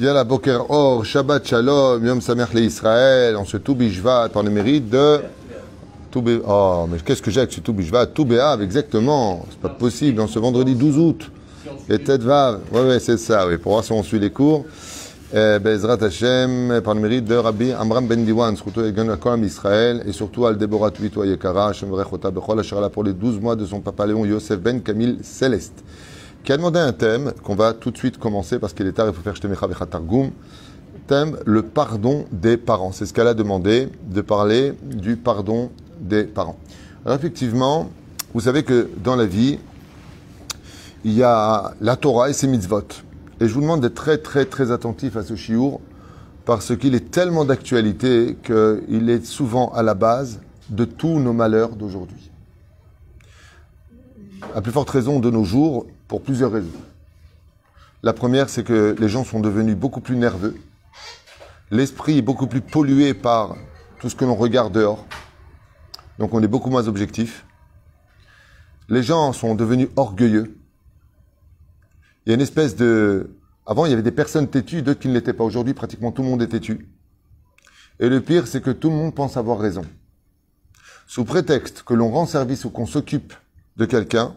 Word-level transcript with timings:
Yalla 0.00 0.22
Boker 0.22 0.60
Or, 0.68 1.04
Shabbat 1.04 1.44
Shalom, 1.44 2.06
Yom 2.06 2.20
Sameach 2.20 2.54
le 2.54 2.60
Israël, 2.60 3.36
en 3.36 3.44
ce 3.44 3.56
Toubishvat, 3.56 4.28
par 4.28 4.44
le 4.44 4.50
mérite 4.50 4.88
de. 4.88 5.20
Oh, 6.46 6.86
mais 6.88 6.98
qu'est-ce 7.04 7.20
que 7.20 7.32
j'ai 7.32 7.40
avec 7.40 7.52
ce 7.52 7.58
Toubishvat 7.58 8.06
Toubéav, 8.06 8.62
exactement. 8.62 9.44
C'est 9.50 9.58
pas 9.58 9.70
possible, 9.70 10.20
en 10.20 10.28
ce 10.28 10.38
vendredi 10.38 10.76
12 10.76 10.98
août. 10.98 11.30
Et 11.88 11.98
tête 11.98 12.22
va. 12.22 12.60
Ouais, 12.70 12.86
ouais, 12.86 13.00
c'est 13.00 13.16
ça, 13.16 13.48
oui. 13.48 13.58
Pour 13.58 13.72
voir 13.72 13.82
si 13.82 13.90
on 13.90 14.04
suit 14.04 14.20
les 14.20 14.30
cours. 14.30 14.66
Eh, 15.34 15.58
Bezrat 15.58 15.98
Hashem, 16.00 16.80
par 16.84 16.94
le 16.94 17.00
mérite 17.00 17.24
de 17.24 17.34
Rabbi 17.34 17.72
Amram 17.72 18.06
Ben 18.06 18.24
Diwan, 18.24 18.56
surtout 18.56 18.84
Egan 18.84 19.08
Israël, 19.42 20.04
et 20.06 20.12
surtout 20.12 20.46
Al 20.46 20.56
Deborah 20.56 20.92
Tuito 20.92 21.24
Yekara, 21.24 21.70
Hashem 21.70 21.88
Vrechota 21.88 22.30
Bechol, 22.30 22.62
pour 22.92 23.02
les 23.02 23.14
12 23.14 23.40
mois 23.40 23.56
de 23.56 23.66
son 23.66 23.80
papa 23.80 24.06
Léon 24.06 24.24
Yosef 24.24 24.60
Ben 24.60 24.80
Camille 24.80 25.18
Céleste 25.22 25.82
qui 26.44 26.52
a 26.52 26.56
demandé 26.56 26.78
un 26.78 26.92
thème 26.92 27.32
qu'on 27.42 27.54
va 27.54 27.72
tout 27.72 27.90
de 27.90 27.98
suite 27.98 28.18
commencer 28.18 28.58
parce 28.58 28.72
qu'il 28.72 28.86
est 28.86 28.92
tard, 28.92 29.08
il 29.08 29.14
faut 29.14 29.22
faire 29.22 29.36
Shtemecha 29.36 29.86
Targum. 29.86 30.30
Thème, 31.06 31.38
le 31.46 31.62
pardon 31.62 32.26
des 32.32 32.56
parents. 32.56 32.92
C'est 32.92 33.06
ce 33.06 33.14
qu'elle 33.14 33.28
a 33.28 33.34
demandé, 33.34 33.88
de 34.10 34.20
parler 34.20 34.74
du 34.82 35.16
pardon 35.16 35.70
des 36.00 36.24
parents. 36.24 36.58
Alors 37.04 37.16
effectivement, 37.18 37.90
vous 38.34 38.40
savez 38.40 38.62
que 38.62 38.90
dans 39.02 39.16
la 39.16 39.24
vie, 39.24 39.58
il 41.04 41.12
y 41.12 41.22
a 41.22 41.72
la 41.80 41.96
Torah 41.96 42.28
et 42.28 42.32
ses 42.32 42.46
mitzvot. 42.46 42.82
Et 43.40 43.48
je 43.48 43.54
vous 43.54 43.60
demande 43.60 43.80
d'être 43.80 43.94
très 43.94 44.18
très 44.18 44.44
très 44.44 44.70
attentif 44.70 45.16
à 45.16 45.22
ce 45.22 45.36
chiour 45.36 45.80
parce 46.44 46.76
qu'il 46.76 46.94
est 46.94 47.10
tellement 47.10 47.44
d'actualité 47.44 48.36
qu'il 48.42 49.10
est 49.10 49.24
souvent 49.24 49.70
à 49.72 49.82
la 49.82 49.94
base 49.94 50.40
de 50.70 50.84
tous 50.84 51.18
nos 51.18 51.32
malheurs 51.32 51.70
d'aujourd'hui. 51.70 52.30
À 54.54 54.62
plus 54.62 54.72
forte 54.72 54.90
raison 54.90 55.20
de 55.20 55.30
nos 55.30 55.44
jours, 55.44 55.86
pour 56.06 56.22
plusieurs 56.22 56.52
raisons. 56.52 56.68
La 58.02 58.12
première, 58.12 58.48
c'est 58.48 58.64
que 58.64 58.94
les 58.98 59.08
gens 59.08 59.24
sont 59.24 59.40
devenus 59.40 59.76
beaucoup 59.76 60.00
plus 60.00 60.16
nerveux. 60.16 60.56
L'esprit 61.70 62.18
est 62.18 62.22
beaucoup 62.22 62.46
plus 62.46 62.60
pollué 62.60 63.14
par 63.14 63.56
tout 63.98 64.08
ce 64.08 64.14
que 64.14 64.24
l'on 64.24 64.36
regarde 64.36 64.72
dehors. 64.72 65.04
Donc 66.18 66.32
on 66.34 66.42
est 66.42 66.48
beaucoup 66.48 66.70
moins 66.70 66.88
objectif. 66.88 67.44
Les 68.88 69.02
gens 69.02 69.32
sont 69.32 69.54
devenus 69.54 69.88
orgueilleux. 69.96 70.56
Il 72.24 72.30
y 72.30 72.32
a 72.32 72.34
une 72.34 72.40
espèce 72.40 72.76
de... 72.76 73.30
Avant, 73.66 73.84
il 73.84 73.90
y 73.90 73.92
avait 73.92 74.02
des 74.02 74.12
personnes 74.12 74.48
têtues, 74.48 74.82
d'autres 74.82 75.00
qui 75.00 75.08
ne 75.08 75.14
l'étaient 75.14 75.34
pas. 75.34 75.44
Aujourd'hui, 75.44 75.74
pratiquement 75.74 76.12
tout 76.12 76.22
le 76.22 76.28
monde 76.28 76.42
est 76.42 76.48
têtu. 76.48 76.88
Et 78.00 78.08
le 78.08 78.20
pire, 78.20 78.46
c'est 78.46 78.62
que 78.62 78.70
tout 78.70 78.88
le 78.88 78.96
monde 78.96 79.14
pense 79.14 79.36
avoir 79.36 79.58
raison. 79.58 79.84
Sous 81.06 81.24
prétexte 81.24 81.82
que 81.82 81.94
l'on 81.94 82.10
rend 82.10 82.26
service 82.26 82.64
ou 82.64 82.70
qu'on 82.70 82.86
s'occupe 82.86 83.34
de 83.78 83.84
quelqu'un, 83.84 84.36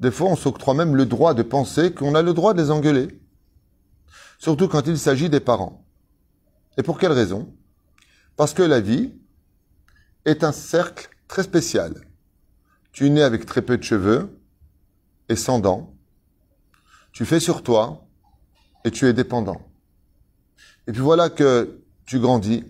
des 0.00 0.10
fois, 0.10 0.28
on 0.30 0.36
s'octroie 0.36 0.74
même 0.74 0.94
le 0.94 1.06
droit 1.06 1.34
de 1.34 1.42
penser 1.42 1.92
qu'on 1.92 2.14
a 2.14 2.22
le 2.22 2.34
droit 2.34 2.54
de 2.54 2.62
les 2.62 2.70
engueuler. 2.70 3.20
Surtout 4.38 4.68
quand 4.68 4.86
il 4.86 4.98
s'agit 4.98 5.30
des 5.30 5.40
parents. 5.40 5.84
Et 6.76 6.82
pour 6.82 6.98
quelle 6.98 7.12
raison? 7.12 7.52
Parce 8.36 8.52
que 8.52 8.62
la 8.62 8.80
vie 8.80 9.14
est 10.26 10.44
un 10.44 10.52
cercle 10.52 11.08
très 11.28 11.42
spécial. 11.42 11.94
Tu 12.92 13.08
né 13.10 13.22
avec 13.22 13.46
très 13.46 13.62
peu 13.62 13.78
de 13.78 13.82
cheveux 13.82 14.38
et 15.28 15.36
sans 15.36 15.58
dents. 15.58 15.94
Tu 17.12 17.24
fais 17.24 17.40
sur 17.40 17.62
toi 17.62 18.06
et 18.84 18.90
tu 18.90 19.06
es 19.06 19.14
dépendant. 19.14 19.62
Et 20.86 20.92
puis 20.92 21.00
voilà 21.00 21.30
que 21.30 21.82
tu 22.04 22.20
grandis 22.20 22.64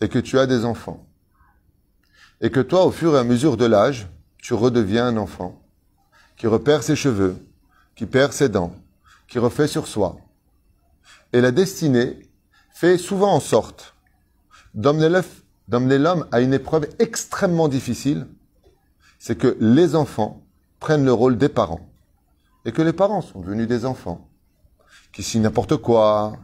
et 0.00 0.08
que 0.08 0.20
tu 0.20 0.38
as 0.38 0.46
des 0.46 0.64
enfants. 0.64 1.06
Et 2.40 2.50
que 2.50 2.60
toi, 2.60 2.86
au 2.86 2.92
fur 2.92 3.14
et 3.14 3.18
à 3.18 3.24
mesure 3.24 3.56
de 3.56 3.66
l'âge, 3.66 4.08
tu 4.42 4.54
redeviens 4.54 5.06
un 5.06 5.16
enfant 5.16 5.62
qui 6.36 6.48
repère 6.48 6.82
ses 6.82 6.96
cheveux, 6.96 7.36
qui 7.94 8.06
perd 8.06 8.32
ses 8.32 8.48
dents, 8.48 8.74
qui 9.28 9.38
refait 9.38 9.68
sur 9.68 9.86
soi. 9.86 10.16
Et 11.32 11.40
la 11.40 11.52
destinée 11.52 12.28
fait 12.74 12.98
souvent 12.98 13.32
en 13.32 13.40
sorte 13.40 13.94
d'emmener 14.74 15.98
l'homme 15.98 16.26
à 16.32 16.40
une 16.40 16.52
épreuve 16.52 16.88
extrêmement 16.98 17.68
difficile, 17.68 18.26
c'est 19.20 19.38
que 19.38 19.56
les 19.60 19.94
enfants 19.94 20.42
prennent 20.80 21.04
le 21.04 21.12
rôle 21.12 21.38
des 21.38 21.48
parents. 21.48 21.88
Et 22.64 22.72
que 22.72 22.82
les 22.82 22.92
parents 22.92 23.22
sont 23.22 23.40
devenus 23.40 23.68
des 23.68 23.84
enfants, 23.84 24.28
qui 25.12 25.22
signent 25.22 25.42
n'importe 25.42 25.76
quoi, 25.76 26.36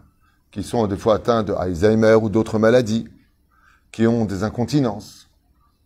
qui 0.53 0.63
sont 0.63 0.87
des 0.87 0.97
fois 0.97 1.17
atteints 1.17 1.43
de 1.43 1.53
Alzheimer 1.53 2.15
ou 2.15 2.29
d'autres 2.29 2.59
maladies, 2.59 3.09
qui 3.91 4.07
ont 4.07 4.25
des 4.25 4.45
incontinences. 4.45 5.29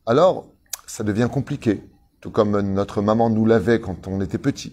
Alors, 0.05 0.47
ça 0.87 1.05
devient 1.05 1.29
compliqué 1.33 1.83
tout 2.23 2.31
comme 2.31 2.59
notre 2.73 3.03
maman 3.03 3.29
nous 3.29 3.45
lavait 3.45 3.81
quand 3.81 4.07
on 4.07 4.21
était 4.21 4.39
petit. 4.39 4.73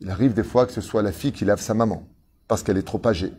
Il 0.00 0.10
arrive 0.10 0.32
des 0.32 0.42
fois 0.42 0.66
que 0.66 0.72
ce 0.72 0.80
soit 0.80 1.02
la 1.02 1.12
fille 1.12 1.30
qui 1.30 1.44
lave 1.44 1.60
sa 1.60 1.74
maman, 1.74 2.08
parce 2.48 2.62
qu'elle 2.62 2.78
est 2.78 2.82
trop 2.82 3.02
âgée. 3.04 3.32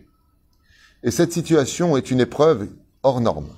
Et 1.02 1.09
cette 1.09 1.34
situation 1.34 1.97
est 1.97 2.12
une 2.12 2.19
épreuve 2.19 2.69
hors 3.02 3.19
norme. 3.22 3.50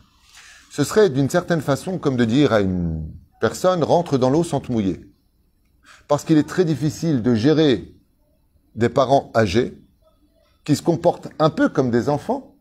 Ce 0.72 0.86
serait 0.86 1.10
d'une 1.10 1.30
certaine 1.30 1.62
façon 1.62 1.98
comme 1.98 2.16
de 2.16 2.24
dire 2.24 2.54
à 2.54 2.62
une 2.62 3.12
personne 3.42 3.84
rentre 3.84 4.18
dans 4.18 4.30
l'eau 4.30 4.46
sans 4.46 4.62
te 4.62 4.72
mouiller. 4.72 5.02
Parce 6.08 6.24
qu'il 6.24 6.38
est 6.38 6.48
très 6.48 6.64
difficile 6.64 7.22
de 7.22 7.36
gérer 7.36 7.94
des 8.76 8.90
parents 8.90 9.32
âgés 9.36 9.78
qui 10.64 10.78
se 10.78 10.82
comportent 10.82 11.28
un 11.40 11.50
peu 11.50 11.68
comme 11.68 11.92
des 11.92 12.08
enfants 12.08 12.56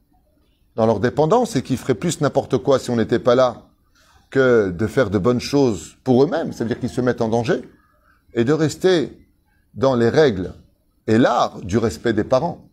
dans 0.74 0.86
leur 0.86 0.98
dépendance 0.98 1.54
et 1.54 1.62
qui 1.62 1.76
feraient 1.76 1.94
plus 1.94 2.20
n'importe 2.20 2.58
quoi 2.58 2.80
si 2.80 2.90
on 2.90 2.96
n'était 2.96 3.20
pas 3.20 3.36
là 3.36 3.65
que 4.30 4.70
de 4.70 4.86
faire 4.86 5.10
de 5.10 5.18
bonnes 5.18 5.40
choses 5.40 5.96
pour 6.04 6.22
eux-mêmes, 6.22 6.52
c'est-à-dire 6.52 6.80
qu'ils 6.80 6.90
se 6.90 7.00
mettent 7.00 7.20
en 7.20 7.28
danger, 7.28 7.62
et 8.34 8.44
de 8.44 8.52
rester 8.52 9.26
dans 9.74 9.94
les 9.94 10.08
règles 10.08 10.52
et 11.06 11.18
l'art 11.18 11.60
du 11.62 11.78
respect 11.78 12.12
des 12.12 12.24
parents. 12.24 12.68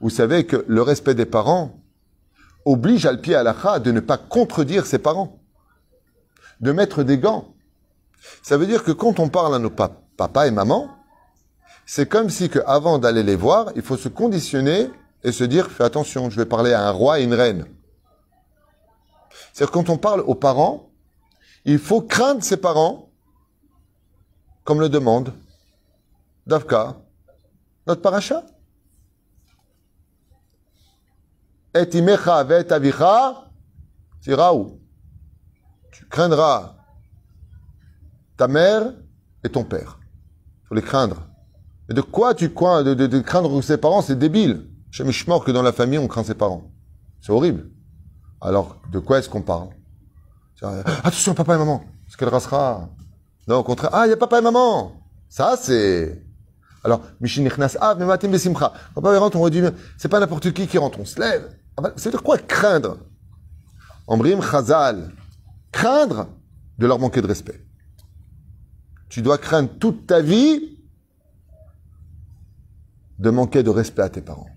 Vous 0.00 0.10
savez 0.10 0.44
que 0.46 0.64
le 0.68 0.82
respect 0.82 1.14
des 1.14 1.26
parents 1.26 1.80
oblige 2.64 3.06
al 3.06 3.20
pied 3.20 3.34
à 3.34 3.78
de 3.78 3.90
ne 3.90 4.00
pas 4.00 4.18
contredire 4.18 4.86
ses 4.86 4.98
parents, 4.98 5.40
de 6.60 6.72
mettre 6.72 7.02
des 7.02 7.18
gants. 7.18 7.54
Ça 8.42 8.56
veut 8.56 8.66
dire 8.66 8.84
que 8.84 8.92
quand 8.92 9.18
on 9.18 9.28
parle 9.28 9.54
à 9.54 9.58
nos 9.58 9.70
papa 9.70 10.46
et 10.46 10.50
maman, 10.50 10.90
c'est 11.86 12.08
comme 12.08 12.30
si 12.30 12.48
que 12.48 12.60
avant 12.66 12.98
d'aller 12.98 13.22
les 13.22 13.36
voir, 13.36 13.72
il 13.74 13.82
faut 13.82 13.96
se 13.96 14.08
conditionner 14.08 14.88
et 15.24 15.32
se 15.32 15.44
dire 15.44 15.70
fais 15.70 15.84
attention, 15.84 16.30
je 16.30 16.36
vais 16.36 16.46
parler 16.46 16.72
à 16.72 16.86
un 16.86 16.90
roi 16.90 17.20
et 17.20 17.24
une 17.24 17.34
reine. 17.34 17.66
C'est-à-dire 19.52 19.72
quand 19.72 19.90
on 19.90 19.98
parle 19.98 20.20
aux 20.20 20.34
parents, 20.34 20.90
il 21.64 21.78
faut 21.78 22.00
craindre 22.00 22.42
ses 22.42 22.56
parents, 22.56 23.10
comme 24.64 24.80
le 24.80 24.88
demande 24.88 25.32
Davka, 26.46 26.96
notre 27.86 28.02
paracha. 28.02 28.44
Et 31.74 31.96
imecha 31.96 32.44
vet 32.44 32.72
avicha, 32.72 33.48
où 34.54 34.80
Tu 35.90 36.06
craindras 36.06 36.76
ta 38.36 38.48
mère 38.48 38.94
et 39.44 39.48
ton 39.48 39.64
père. 39.64 39.98
Il 40.64 40.68
faut 40.68 40.74
les 40.74 40.82
craindre. 40.82 41.28
Mais 41.88 41.94
de 41.94 42.00
quoi 42.00 42.34
tu 42.34 42.48
de, 42.48 42.94
de, 42.94 43.20
craindre 43.20 43.62
ses 43.62 43.78
parents 43.78 44.02
C'est 44.02 44.18
débile. 44.18 44.68
Je 44.90 45.02
me 45.02 45.38
que 45.40 45.50
dans 45.50 45.62
la 45.62 45.72
famille, 45.72 45.98
on 45.98 46.08
craint 46.08 46.24
ses 46.24 46.34
parents. 46.34 46.70
C'est 47.20 47.32
horrible. 47.32 47.70
Alors, 48.42 48.76
de 48.90 48.98
quoi 48.98 49.18
est-ce 49.18 49.28
qu'on 49.28 49.42
parle? 49.42 49.68
Attention, 51.04 51.34
papa 51.34 51.54
et 51.54 51.58
maman, 51.58 51.84
ce 52.08 52.16
qu'elle 52.16 52.28
restera. 52.28 52.88
Non, 53.48 53.58
au 53.58 53.64
contraire, 53.64 53.90
ah, 53.92 54.06
il 54.06 54.10
y 54.10 54.12
a 54.12 54.16
papa 54.16 54.38
et 54.38 54.42
maman. 54.42 54.92
Ça, 55.28 55.56
c'est... 55.56 56.24
Alors, 56.84 57.02
Mishin 57.20 57.48
ah, 57.80 57.94
mais 57.96 58.04
matim 58.04 58.28
besimcha. 58.28 58.72
Papa 58.94 59.18
rentre, 59.18 59.38
on 59.38 59.48
dit, 59.48 59.62
c'est 59.96 60.08
pas 60.08 60.18
n'importe 60.18 60.52
qui 60.52 60.66
qui 60.66 60.78
rentre, 60.78 60.98
on 60.98 61.04
se 61.04 61.20
lève. 61.20 61.56
Ah 61.76 61.82
ben, 61.82 61.92
c'est 61.96 62.10
de 62.10 62.16
quoi 62.18 62.36
craindre? 62.38 62.98
Ambrim 64.08 64.42
Chazal. 64.42 65.12
Craindre 65.70 66.28
de 66.78 66.86
leur 66.86 66.98
manquer 66.98 67.22
de 67.22 67.28
respect. 67.28 67.64
Tu 69.08 69.22
dois 69.22 69.38
craindre 69.38 69.70
toute 69.78 70.06
ta 70.06 70.20
vie 70.20 70.78
de 73.18 73.30
manquer 73.30 73.62
de 73.62 73.70
respect 73.70 74.02
à 74.02 74.08
tes 74.08 74.20
parents. 74.20 74.50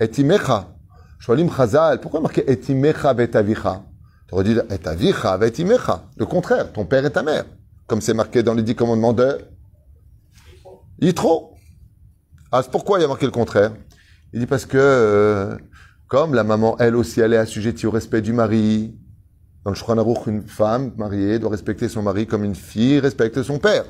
Et 0.00 0.10
imecha, 0.20 0.74
Chazal, 1.20 2.00
pourquoi 2.00 2.20
marquer 2.20 2.50
etimecha 2.50 3.12
betavicha 3.12 3.82
Tu 4.26 4.34
aurais 4.34 4.44
dit 4.44 4.56
etavicha. 4.70 5.38
Le 6.16 6.24
contraire, 6.24 6.72
ton 6.72 6.86
père 6.86 7.04
et 7.04 7.10
ta 7.10 7.22
mère. 7.22 7.44
Comme 7.86 8.00
c'est 8.00 8.14
marqué 8.14 8.42
dans 8.42 8.54
les 8.54 8.62
dix 8.62 8.74
commandements 8.74 9.12
de 9.12 9.38
Yitro. 11.00 11.54
Ah, 12.52 12.62
pourquoi 12.70 12.98
il 12.98 13.02
y 13.02 13.04
a 13.04 13.08
marqué 13.08 13.26
le 13.26 13.32
contraire? 13.32 13.72
Il 14.32 14.40
dit 14.40 14.46
parce 14.46 14.64
que, 14.64 14.78
euh, 14.78 15.56
comme 16.08 16.34
la 16.34 16.44
maman, 16.44 16.76
elle 16.78 16.96
aussi, 16.96 17.20
elle 17.20 17.34
est 17.34 17.38
assujettie 17.38 17.86
au 17.86 17.90
respect 17.90 18.22
du 18.22 18.32
mari. 18.32 18.96
Dans 19.64 19.70
le 19.70 19.76
Shulchan 19.76 20.24
une 20.26 20.46
femme 20.46 20.92
mariée 20.96 21.38
doit 21.38 21.50
respecter 21.50 21.88
son 21.88 22.02
mari 22.02 22.26
comme 22.26 22.44
une 22.44 22.54
fille 22.54 22.98
respecte 22.98 23.42
son 23.42 23.58
père. 23.58 23.84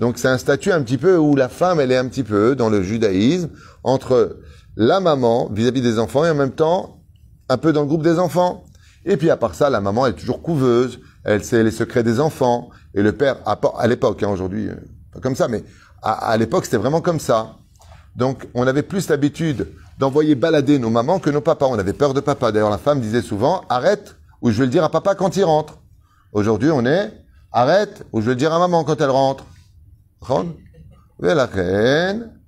Donc 0.00 0.18
c'est 0.18 0.28
un 0.28 0.38
statut 0.38 0.72
un 0.72 0.82
petit 0.82 0.98
peu 0.98 1.16
où 1.16 1.36
la 1.36 1.48
femme, 1.48 1.78
elle 1.78 1.92
est 1.92 1.96
un 1.96 2.08
petit 2.08 2.24
peu 2.24 2.56
dans 2.56 2.70
le 2.70 2.82
judaïsme 2.82 3.50
entre 3.84 4.40
la 4.80 4.98
maman 4.98 5.50
vis-à-vis 5.52 5.82
des 5.82 5.98
enfants 5.98 6.24
et 6.24 6.30
en 6.30 6.34
même 6.34 6.52
temps 6.52 7.02
un 7.50 7.58
peu 7.58 7.70
dans 7.74 7.82
le 7.82 7.86
groupe 7.86 8.02
des 8.02 8.18
enfants. 8.18 8.64
Et 9.04 9.18
puis 9.18 9.28
à 9.28 9.36
part 9.36 9.54
ça, 9.54 9.68
la 9.68 9.82
maman 9.82 10.06
est 10.06 10.14
toujours 10.14 10.40
couveuse, 10.40 11.00
elle 11.22 11.44
sait 11.44 11.62
les 11.62 11.70
secrets 11.70 12.02
des 12.02 12.18
enfants. 12.18 12.70
Et 12.94 13.02
le 13.02 13.12
père, 13.12 13.36
à, 13.44 13.86
l'époque, 13.86 14.22
hein, 14.22 14.30
aujourd'hui, 14.30 14.68
euh, 14.68 14.74
pas 15.12 15.20
comme 15.20 15.36
ça, 15.36 15.48
mais 15.48 15.64
à, 16.00 16.34
l'époque 16.38 16.64
c'était 16.64 16.78
vraiment 16.78 17.02
comme 17.02 17.20
ça. 17.20 17.56
Donc, 18.16 18.48
on 18.54 18.66
avait 18.66 18.82
plus 18.82 19.10
l'habitude 19.10 19.68
d'envoyer 19.98 20.34
balader 20.34 20.78
nos 20.78 20.88
mamans 20.88 21.18
que 21.18 21.28
nos 21.28 21.42
papas. 21.42 21.66
On 21.66 21.78
avait 21.78 21.92
peur 21.92 22.14
de 22.14 22.20
papa. 22.20 22.50
D'ailleurs, 22.50 22.70
la 22.70 22.78
femme 22.78 23.00
disait 23.00 23.20
souvent, 23.20 23.62
arrête, 23.68 24.16
ou 24.40 24.50
je 24.50 24.58
vais 24.58 24.64
le 24.64 24.70
dire 24.70 24.82
à 24.82 24.88
papa 24.88 25.14
quand 25.14 25.36
il 25.36 25.44
rentre. 25.44 25.76
Aujourd'hui, 26.32 26.70
on 26.70 26.86
est, 26.86 27.12
arrête, 27.52 28.06
ou 28.12 28.22
je 28.22 28.26
vais 28.26 28.32
le 28.32 28.36
dire 28.36 28.54
à 28.54 28.58
maman 28.58 28.82
quand 28.84 28.98
elle 28.98 29.10
rentre. 29.10 29.44
la 31.20 31.46
reine, 31.46 32.39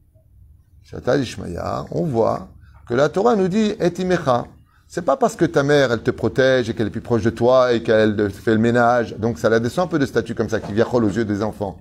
on 1.91 2.05
voit 2.05 2.49
que 2.89 2.95
la 2.95 3.09
Torah 3.09 3.37
nous 3.37 3.49
dit, 3.49 3.75
etimecha. 3.81 4.47
C'est 4.89 5.03
pas 5.03 5.17
parce 5.17 5.37
que 5.37 5.47
ta 5.47 5.63
mère, 5.63 5.91
elle 5.93 6.03
te 6.03 6.11
protège 6.11 6.69
et 6.69 6.75
qu'elle 6.75 6.89
est 6.89 6.91
plus 6.91 7.01
proche 7.01 7.23
de 7.23 7.31
toi 7.31 7.73
et 7.73 7.83
qu'elle 7.83 8.31
fait 8.31 8.53
le 8.53 8.59
ménage. 8.59 9.17
Donc, 9.17 9.39
ça 9.39 9.49
la 9.49 9.59
descend 9.59 9.87
un 9.87 9.89
peu 9.89 9.99
de 9.99 10.05
statut 10.05 10.35
comme 10.35 10.51
ça, 10.51 10.61
qui 10.61 10.73
vient 10.75 10.87
aux 10.87 11.01
yeux 11.01 11.25
des 11.25 11.43
enfants. 11.43 11.79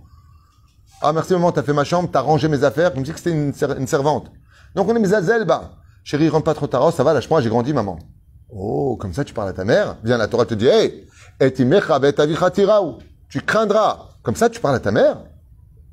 Ah, 1.01 1.11
merci 1.11 1.33
maman, 1.33 1.51
t'as 1.51 1.63
fait 1.63 1.73
ma 1.73 1.83
chambre, 1.83 2.09
t'as 2.11 2.21
rangé 2.21 2.47
mes 2.47 2.63
affaires, 2.63 2.93
comme 2.93 3.05
si 3.05 3.11
c'était 3.15 3.31
une, 3.31 3.53
une, 3.79 3.87
servante. 3.87 4.31
Donc 4.75 4.87
on 4.87 4.95
est 4.95 4.99
mes 4.99 5.13
azel, 5.13 5.45
bah. 5.45 5.71
Chérie, 6.03 6.29
rentre 6.29 6.45
pas 6.45 6.53
trop 6.53 6.67
tard, 6.67 6.85
oh, 6.85 6.91
ça 6.91 7.03
va, 7.03 7.13
lâche-moi, 7.13 7.41
j'ai 7.41 7.49
grandi, 7.49 7.73
maman. 7.73 7.99
Oh, 8.49 8.95
comme 8.97 9.13
ça 9.13 9.23
tu 9.23 9.33
parles 9.33 9.49
à 9.49 9.53
ta 9.53 9.65
mère. 9.65 9.97
Viens, 10.03 10.17
la 10.17 10.27
Torah 10.27 10.45
te 10.45 10.53
dit, 10.53 10.67
hey, 10.67 11.07
tu 13.29 13.41
craindras. 13.41 14.09
Comme 14.23 14.35
ça 14.35 14.49
tu 14.49 14.59
parles 14.59 14.75
à 14.75 14.79
ta 14.79 14.91
mère. 14.91 15.17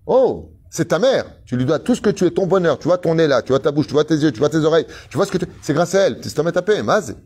Oh, 0.06 0.50
c'est 0.70 0.86
ta 0.86 0.98
mère. 0.98 1.24
Tu 1.44 1.56
lui 1.56 1.64
dois 1.64 1.78
tout 1.78 1.94
ce 1.94 2.00
que 2.00 2.10
tu 2.10 2.24
es, 2.26 2.30
ton 2.30 2.46
bonheur. 2.46 2.78
Tu 2.78 2.84
vois 2.88 2.98
ton 2.98 3.14
nez 3.14 3.26
là, 3.26 3.42
tu 3.42 3.52
vois 3.52 3.60
ta 3.60 3.72
bouche, 3.72 3.86
tu 3.86 3.92
vois 3.92 4.04
tes 4.04 4.16
yeux, 4.16 4.32
tu 4.32 4.38
vois 4.38 4.50
tes 4.50 4.58
oreilles. 4.58 4.86
Tu 5.10 5.16
vois 5.16 5.26
ce 5.26 5.32
que 5.32 5.38
tu... 5.38 5.46
C'est 5.62 5.72
grâce 5.72 5.94
à 5.94 6.06
elle. 6.06 6.20
Tu 6.20 6.28
à 6.28 6.52
tapé, 6.52 6.82
maz. 6.82 7.16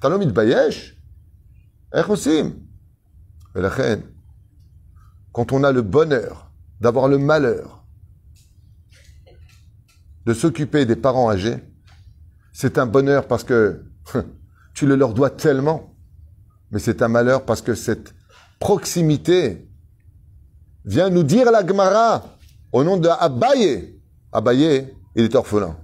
T'as 0.00 0.08
l'homme, 0.08 0.22
il 0.22 0.32
bayesh. 0.32 0.96
aussi. 2.08 2.54
Quand 5.32 5.52
on 5.52 5.64
a 5.64 5.72
le 5.72 5.82
bonheur 5.82 6.50
d'avoir 6.80 7.08
le 7.08 7.18
malheur 7.18 7.84
de 10.26 10.34
s'occuper 10.34 10.84
des 10.84 10.96
parents 10.96 11.30
âgés, 11.30 11.58
c'est 12.52 12.78
un 12.78 12.86
bonheur 12.86 13.26
parce 13.26 13.44
que 13.44 13.84
tu 14.74 14.86
le 14.86 14.96
leur 14.96 15.14
dois 15.14 15.30
tellement, 15.30 15.94
mais 16.70 16.78
c'est 16.78 17.00
un 17.00 17.08
malheur 17.08 17.44
parce 17.44 17.62
que 17.62 17.74
cette 17.74 18.14
proximité 18.58 19.70
vient 20.84 21.10
nous 21.10 21.22
dire 21.22 21.50
la 21.50 21.66
Gemara 21.66 22.35
au 22.76 22.84
nom 22.84 22.98
de 22.98 23.08
Abaye. 23.08 23.94
Abaye, 24.32 24.92
il 25.14 25.24
est 25.24 25.34
orphelin. 25.34 25.76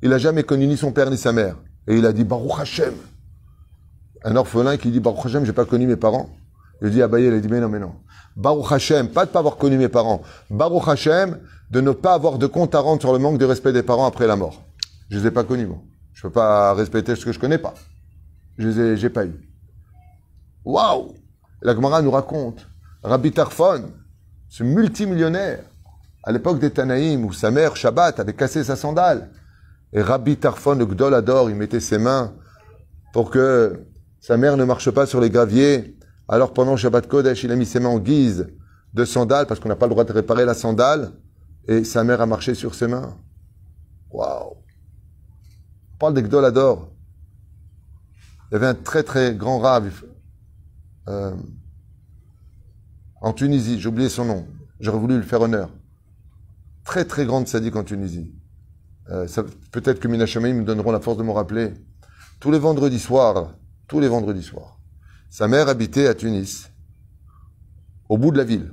Il 0.00 0.10
n'a 0.10 0.18
jamais 0.18 0.44
connu 0.44 0.68
ni 0.68 0.76
son 0.76 0.92
père 0.92 1.10
ni 1.10 1.18
sa 1.18 1.32
mère. 1.32 1.56
Et 1.88 1.98
il 1.98 2.06
a 2.06 2.12
dit 2.12 2.22
Baruch 2.22 2.60
Hashem. 2.60 2.94
Un 4.22 4.36
orphelin 4.36 4.76
qui 4.76 4.92
dit 4.92 5.00
Baruch 5.00 5.26
Hashem, 5.26 5.44
j'ai 5.44 5.52
pas 5.52 5.64
connu 5.64 5.88
mes 5.88 5.96
parents. 5.96 6.28
Il 6.82 6.90
dit 6.90 7.02
Abaye, 7.02 7.26
il 7.26 7.32
a 7.32 7.40
dit 7.40 7.48
mais 7.48 7.58
non, 7.58 7.68
mais 7.68 7.80
non. 7.80 7.94
Baruch 8.36 8.70
Hashem, 8.70 9.08
pas 9.08 9.26
de 9.26 9.30
pas 9.30 9.40
avoir 9.40 9.56
connu 9.56 9.76
mes 9.76 9.88
parents. 9.88 10.22
Baruch 10.50 10.86
Hashem, 10.86 11.40
de 11.70 11.80
ne 11.80 11.90
pas 11.90 12.14
avoir 12.14 12.38
de 12.38 12.46
compte 12.46 12.76
à 12.76 12.78
rendre 12.78 13.00
sur 13.00 13.12
le 13.12 13.18
manque 13.18 13.38
de 13.38 13.44
respect 13.44 13.72
des 13.72 13.82
parents 13.82 14.06
après 14.06 14.28
la 14.28 14.36
mort. 14.36 14.62
Je 15.10 15.18
les 15.18 15.26
ai 15.26 15.30
pas 15.32 15.42
connus, 15.42 15.66
moi. 15.66 15.78
Je 16.12 16.22
peux 16.22 16.30
pas 16.30 16.74
respecter 16.74 17.16
ce 17.16 17.24
que 17.24 17.32
je 17.32 17.40
connais 17.40 17.58
pas. 17.58 17.74
Je 18.56 18.68
les 18.68 18.80
ai, 18.80 18.96
j'ai 18.96 19.10
pas 19.10 19.26
eu. 19.26 19.34
Waouh! 20.64 21.12
La 21.60 21.74
Gemara 21.74 22.02
nous 22.02 22.12
raconte, 22.12 22.68
Rabbi 23.02 23.32
Tarfon, 23.32 23.90
ce 24.48 24.62
multimillionnaire, 24.62 25.64
à 26.24 26.32
l'époque 26.32 26.58
des 26.58 26.70
Tanaïm, 26.70 27.24
où 27.24 27.32
sa 27.32 27.50
mère, 27.50 27.76
Shabbat, 27.76 28.18
avait 28.18 28.34
cassé 28.34 28.64
sa 28.64 28.76
sandale. 28.76 29.30
Et 29.92 30.02
Rabbi 30.02 30.36
Tarfon, 30.36 30.74
le 30.74 30.86
Gdol 30.86 31.14
Ador, 31.14 31.50
il 31.50 31.56
mettait 31.56 31.80
ses 31.80 31.98
mains 31.98 32.34
pour 33.12 33.30
que 33.30 33.86
sa 34.20 34.36
mère 34.36 34.56
ne 34.56 34.64
marche 34.64 34.90
pas 34.90 35.06
sur 35.06 35.20
les 35.20 35.30
graviers 35.30 35.94
alors 36.28 36.54
pendant 36.54 36.76
Shabbat 36.76 37.06
Kodesh, 37.06 37.44
il 37.44 37.52
a 37.52 37.56
mis 37.56 37.66
ses 37.66 37.80
mains 37.80 37.90
en 37.90 37.98
guise 37.98 38.48
de 38.94 39.04
sandales 39.04 39.46
parce 39.46 39.60
qu'on 39.60 39.68
n'a 39.68 39.76
pas 39.76 39.86
le 39.86 39.90
droit 39.90 40.04
de 40.04 40.12
réparer 40.12 40.44
la 40.44 40.54
sandale 40.54 41.12
et 41.68 41.84
sa 41.84 42.04
mère 42.04 42.20
a 42.20 42.26
marché 42.26 42.54
sur 42.54 42.74
ses 42.74 42.86
mains. 42.86 43.16
Waouh 44.10 44.56
On 45.94 45.98
parle 45.98 46.14
d'Egdolador. 46.14 46.90
Il 48.50 48.54
y 48.54 48.56
avait 48.56 48.66
un 48.66 48.74
très 48.74 49.02
très 49.02 49.34
grand 49.34 49.58
rave 49.58 50.04
euh, 51.08 51.34
en 53.20 53.32
Tunisie, 53.32 53.80
j'ai 53.80 53.88
oublié 53.88 54.08
son 54.08 54.24
nom. 54.24 54.46
J'aurais 54.80 54.98
voulu 54.98 55.18
lui 55.18 55.26
faire 55.26 55.40
honneur. 55.40 55.70
Très 56.84 57.04
très 57.04 57.24
grande 57.24 57.48
sadique 57.48 57.76
en 57.76 57.84
Tunisie. 57.84 58.34
Euh, 59.10 59.26
Peut-être 59.72 60.00
que 60.00 60.08
Minachamaï 60.08 60.52
me 60.52 60.64
donneront 60.64 60.92
la 60.92 61.00
force 61.00 61.16
de 61.16 61.22
me 61.22 61.32
rappeler. 61.32 61.72
Tous 62.40 62.50
les 62.50 62.58
vendredis 62.58 63.00
soirs, 63.00 63.54
tous 63.88 64.00
les 64.00 64.08
vendredis 64.08 64.42
soirs, 64.42 64.78
sa 65.30 65.48
mère 65.48 65.68
habitait 65.68 66.06
à 66.06 66.14
Tunis, 66.14 66.70
au 68.08 68.18
bout 68.18 68.30
de 68.30 68.36
la 68.36 68.44
ville. 68.44 68.72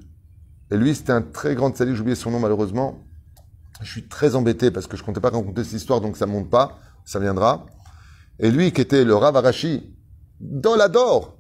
Et 0.72 0.78
lui, 0.78 0.94
c'était 0.94 1.13
un 1.13 1.22
très 1.22 1.56
grand 1.56 1.75
sadique, 1.75 1.96
j'ai 1.96 2.02
oublié 2.02 2.16
son 2.16 2.31
nom 2.31 2.40
malheureusement. 2.40 3.00
Je 3.81 3.90
suis 3.90 4.08
très 4.08 4.36
embêté 4.36 4.72
parce 4.72 4.88
que 4.88 4.96
je 4.96 5.04
comptais 5.04 5.22
pas 5.22 5.30
raconter 5.30 5.64
cette 5.64 5.74
histoire, 5.74 6.02
donc 6.02 6.18
ça 6.18 6.25
monte 6.25 6.50
pas, 6.50 6.78
ça 7.06 7.19
viendra. 7.19 7.66
Et 8.40 8.52
lui, 8.52 8.72
qui 8.72 8.81
était 8.81 9.04
le 9.04 9.16
Rav 9.16 9.36
Arashi, 9.36 9.96
Dolador, 10.40 11.38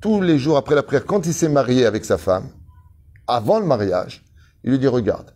tous 0.00 0.20
les 0.20 0.38
jours 0.38 0.56
après 0.56 0.74
la 0.74 0.82
prière, 0.82 1.06
quand 1.06 1.26
il 1.26 1.32
s'est 1.34 1.48
marié 1.48 1.86
avec 1.86 2.04
sa 2.04 2.18
femme, 2.18 2.48
avant 3.26 3.58
le 3.58 3.66
mariage, 3.66 4.24
il 4.62 4.70
lui 4.70 4.78
dit, 4.78 4.86
regarde, 4.86 5.34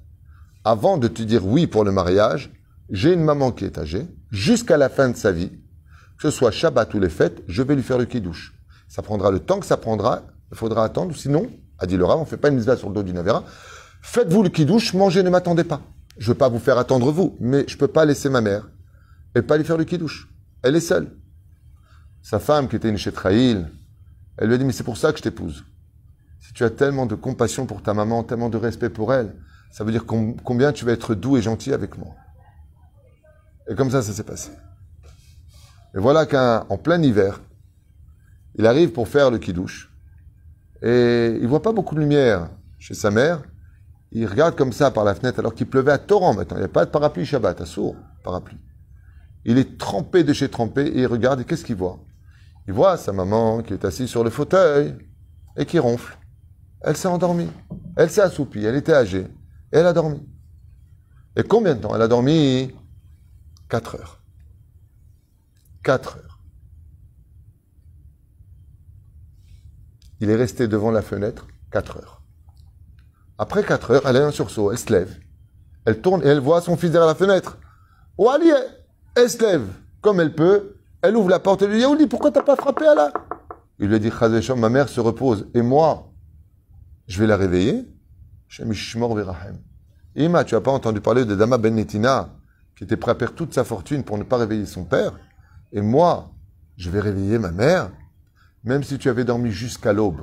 avant 0.69 0.99
de 0.99 1.09
te 1.09 1.23
dire 1.23 1.47
oui 1.47 1.67
pour 1.67 1.83
le 1.83 1.93
mariage, 1.93 2.53
j'ai 2.91 3.15
une 3.15 3.25
maman 3.25 3.53
qui 3.53 3.65
est 3.65 3.79
âgée, 3.79 4.07
jusqu'à 4.31 4.77
la 4.77 4.91
fin 4.91 5.09
de 5.09 5.17
sa 5.17 5.33
vie, 5.33 5.51
que 6.19 6.23
ce 6.23 6.31
soit 6.31 6.51
Shabbat 6.51 6.93
ou 6.93 7.01
les 7.01 7.09
fêtes, 7.09 7.43
je 7.49 7.63
vais 7.63 7.75
lui 7.75 7.83
faire 7.83 7.97
le 7.97 8.05
kidouche. 8.05 8.53
Ça 8.87 9.01
prendra 9.01 9.31
le 9.31 9.39
temps 9.39 9.61
que 9.61 9.67
ça 9.67 9.79
prendra. 9.79 10.25
Il 10.53 10.59
faudra 10.59 10.85
attendre. 10.85 11.17
Sinon, 11.17 11.51
a 11.79 11.87
dit 11.87 11.97
le 11.97 12.05
on 12.05 12.25
fait 12.27 12.37
pas 12.37 12.49
une 12.49 12.57
mise 12.57 12.75
sur 12.75 12.89
le 12.89 12.95
dos 12.95 13.03
du 13.03 13.15
Navera. 13.15 13.45
Faites-vous 14.03 14.43
le 14.43 14.51
kidouche, 14.51 14.93
mangez, 14.93 15.23
ne 15.23 15.31
m'attendez 15.31 15.65
pas. 15.65 15.81
Je 16.19 16.29
veux 16.29 16.37
pas 16.37 16.51
vous 16.51 16.59
faire 16.59 16.77
attendre 16.77 17.13
vous, 17.13 17.39
mais 17.41 17.65
je 17.67 17.79
peux 17.79 17.89
pas 17.89 18.05
laisser 18.05 18.29
ma 18.29 18.43
mère 18.43 18.69
et 19.35 19.41
pas 19.41 19.57
lui 19.57 19.65
faire 19.65 19.79
le 19.79 19.85
kidouche. 19.85 20.29
Elle 20.63 20.77
est 20.77 20.81
seule. 20.81 21.17
Sa 22.21 22.41
femme, 22.41 22.69
qui 22.69 22.77
était 22.77 22.91
une 22.91 22.99
chétraïl, 22.99 23.71
elle 24.37 24.49
lui 24.49 24.55
a 24.55 24.59
dit, 24.59 24.65
mais 24.65 24.73
c'est 24.73 24.85
pour 24.85 24.99
ça 24.99 25.13
que 25.13 25.19
je 25.19 25.23
t'épouse. 25.23 25.65
Si 26.41 26.53
tu 26.53 26.63
as 26.65 26.71
tellement 26.71 27.07
de 27.07 27.15
compassion 27.15 27.65
pour 27.65 27.83
ta 27.83 27.95
maman, 27.95 28.23
tellement 28.23 28.51
de 28.51 28.59
respect 28.59 28.91
pour 28.91 29.15
elle, 29.15 29.35
ça 29.71 29.85
veut 29.85 29.93
dire 29.93 30.07
combien 30.07 30.73
tu 30.73 30.85
vas 30.85 30.93
être 30.93 31.15
doux 31.15 31.37
et 31.37 31.43
gentil 31.43 31.73
avec 31.73 31.97
moi. 31.99 32.15
Et 33.69 33.75
comme 33.75 33.91
ça, 33.91 34.03
ça 34.03 34.13
s'est 34.13 34.25
passé. 34.25 34.51
Et 35.95 35.99
voilà 35.99 36.27
qu'en 36.27 36.79
plein 36.79 37.03
hiver, 37.03 37.41
il 38.55 38.67
arrive 38.67 38.93
pour 38.93 39.09
faire 39.09 39.31
le 39.31 39.39
kidouche. 39.39 39.93
Et 40.83 41.39
il 41.41 41.47
voit 41.47 41.63
pas 41.63 41.73
beaucoup 41.73 41.95
de 41.95 42.01
lumière 42.01 42.51
chez 42.79 42.95
sa 42.95 43.11
mère. 43.11 43.43
Il 44.11 44.27
regarde 44.27 44.57
comme 44.57 44.73
ça 44.73 44.91
par 44.91 45.05
la 45.05 45.15
fenêtre 45.15 45.39
alors 45.39 45.55
qu'il 45.55 45.69
pleuvait 45.69 45.93
à 45.93 45.99
torrent 45.99 46.35
maintenant. 46.35 46.57
Il 46.57 46.61
n'y 46.61 46.65
a 46.65 46.69
pas 46.69 46.85
de 46.85 46.91
parapluie 46.91 47.27
Shabbat, 47.27 47.61
à 47.61 47.67
sourd 47.67 47.97
parapluie. 48.25 48.59
Il 49.45 49.59
est 49.59 49.79
trempé 49.79 50.25
de 50.25 50.33
chez 50.33 50.49
trempé 50.49 50.87
et 50.87 51.01
il 51.01 51.07
regarde 51.07 51.41
et 51.41 51.45
qu'est-ce 51.45 51.65
qu'il 51.65 51.77
voit? 51.77 51.99
Il 52.67 52.75
voit 52.75 52.97
sa 52.97 53.13
maman 53.13 53.63
qui 53.63 53.73
est 53.75 53.85
assise 53.85 54.09
sur 54.09 54.25
le 54.25 54.31
fauteuil 54.31 54.95
et 55.57 55.67
qui 55.67 55.79
ronfle. 55.79 56.19
Elle 56.81 56.97
s'est 56.97 57.09
endormie. 57.09 57.51
Elle 57.97 58.11
s'est 58.11 58.21
assoupie. 58.21 58.65
Elle 58.65 58.77
était 58.77 58.93
âgée. 58.93 59.27
Et 59.73 59.79
elle 59.79 59.87
a 59.87 59.93
dormi. 59.93 60.27
Et 61.37 61.43
combien 61.43 61.75
de 61.75 61.81
temps? 61.81 61.95
Elle 61.95 62.03
a 62.03 62.09
dormi 62.09 62.73
4 63.69 63.97
heures. 63.97 64.23
4 65.85 66.17
heures. 66.17 66.41
Il 70.21 70.31
est 70.31 70.37
resté 70.37 70.67
devant 70.69 70.91
la 70.91 71.03
fenêtre 71.03 71.47
4 71.71 71.99
heures. 71.99 72.23
Après 73.39 73.63
4 73.63 73.91
heures, 73.93 74.03
elle 74.07 74.17
a 74.17 74.27
un 74.27 74.33
sursaut, 74.33 74.73
elle 74.73 74.79
se 74.79 74.93
lève. 74.93 75.17
Elle 75.85 76.01
tourne 76.01 76.23
et 76.23 76.27
elle 76.27 76.41
voit 76.41 76.61
son 76.61 76.77
fils 76.77 76.91
derrière 76.91 77.07
la 77.07 77.15
fenêtre. 77.15 77.59
Oh 78.17 78.29
Ali, 78.29 78.51
elle 79.15 79.31
se 79.31 79.41
lève 79.41 79.67
comme 80.01 80.21
elle 80.21 80.35
peut. 80.35 80.75
Elle 81.03 81.17
ouvre 81.17 81.29
la 81.29 81.39
porte 81.39 81.63
et 81.63 81.67
lui 81.69 81.77
dit 81.77 81.83
Yaouli, 81.83 82.09
pourquoi 82.09 82.33
t'as 82.33 82.43
pas 82.43 82.57
frappé 82.57 82.85
à 82.87 82.95
la 82.95 83.13
Il 83.79 83.89
lui 83.89 84.01
dit 84.01 84.11
Chazécham, 84.11 84.59
ma 84.59 84.69
mère 84.69 84.89
se 84.89 85.01
repose. 85.01 85.47
Et 85.55 85.63
moi, 85.63 86.13
je 87.07 87.21
vais 87.21 87.27
la 87.29 87.37
réveiller. 87.37 87.87
Ima, 90.15 90.45
tu 90.45 90.55
n'as 90.55 90.61
pas 90.61 90.71
entendu 90.71 91.01
parler 91.01 91.25
de 91.25 91.35
Dama 91.35 91.59
Ben 91.59 91.75
Netina, 91.75 92.31
qui 92.77 92.85
était 92.85 92.97
prêt 92.97 93.13
à 93.13 93.15
perdre 93.15 93.35
toute 93.35 93.55
sa 93.55 93.65
fortune 93.65 94.03
pour 94.03 94.19
ne 94.19 94.25
pas 94.25 94.37
réveiller 94.37 94.67
son 94.67 94.85
père. 94.85 95.13
Et 95.73 95.81
moi, 95.81 96.31
je 96.77 96.91
vais 96.91 97.01
réveiller 97.01 97.39
ma 97.39 97.51
mère. 97.51 97.91
Même 98.65 98.83
si 98.83 98.99
tu 98.99 99.09
avais 99.09 99.25
dormi 99.25 99.51
jusqu'à 99.51 99.93
l'aube, 99.93 100.21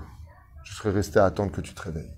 je 0.64 0.74
serais 0.74 0.92
resté 0.92 1.20
à 1.20 1.26
attendre 1.26 1.52
que 1.52 1.62
tu 1.62 1.74
te 1.74 1.82
réveilles. 1.82 2.12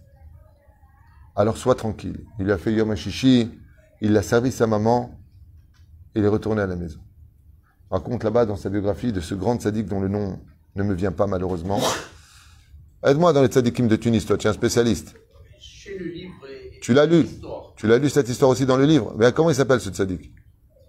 Alors 1.36 1.58
sois 1.58 1.76
tranquille. 1.76 2.26
Il 2.40 2.50
a 2.52 2.58
fait 2.58 2.74
Yom 2.74 2.90
HaShishi, 2.92 3.52
il 4.02 4.18
a 4.18 4.22
servi 4.24 4.52
sa 4.52 4.66
maman, 4.66 5.20
il 6.16 6.24
est 6.24 6.28
retourné 6.28 6.62
à 6.62 6.68
la 6.68 6.76
maison. 6.76 7.00
Raconte 7.92 8.24
là-bas 8.24 8.46
dans 8.46 8.56
sa 8.56 8.70
biographie 8.70 9.14
de 9.14 9.20
ce 9.20 9.36
grand 9.36 9.62
sadique 9.62 9.88
dont 9.88 10.00
le 10.00 10.08
nom 10.08 10.40
ne 10.76 10.84
me 10.84 10.94
vient 10.94 11.12
pas 11.12 11.28
malheureusement. 11.28 11.80
Aide-moi 13.04 13.34
dans 13.34 13.42
les 13.42 13.48
tzadikim 13.48 13.88
de 13.88 13.96
Tunis, 13.96 14.26
toi, 14.26 14.38
tu 14.38 14.48
es 14.48 14.50
un 14.50 14.54
spécialiste. 14.54 15.16
Tu 16.82 16.94
l'as 16.94 17.06
lu. 17.06 17.26
Tu 17.76 17.88
l'as 17.88 17.98
lu 17.98 18.10
cette 18.10 18.30
histoire 18.30 18.52
aussi 18.52 18.66
dans 18.66 18.78
le 18.78 18.86
livre. 18.86 19.14
Mais 19.18 19.32
comment 19.32 19.50
il 19.50 19.56
s'appelle 19.56 19.80
ce 19.80 19.90
tzadik 19.90 20.32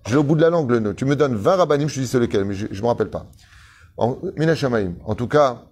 J'ai 0.07 0.17
au 0.17 0.23
bout 0.23 0.35
de 0.35 0.41
la 0.41 0.51
langue 0.51 0.71
le 0.71 0.81
nom. 0.81 0.95
Tu 0.95 1.05
me 1.05 1.17
donnes 1.17 1.35
20 1.35 1.57
rabbinim, 1.57 1.89
je 1.89 1.95
te 1.97 2.01
dis 2.01 2.07
c'est 2.07 2.19
lequel, 2.19 2.45
mais 2.45 2.55
je 2.55 2.67
ne 2.67 2.81
me 2.81 2.87
rappelle 2.87 3.11
pas. 3.11 3.27
En, 3.97 4.17
en 5.05 5.15
tout 5.15 5.29
cas, 5.29 5.63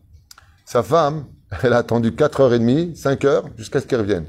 sa 0.64 0.82
femme, 0.82 1.26
elle 1.62 1.72
a 1.72 1.78
attendu 1.78 2.10
4h30, 2.10 3.00
5h, 3.00 3.44
jusqu'à 3.56 3.80
ce 3.80 3.86
qu'elle 3.86 4.00
revienne. 4.00 4.26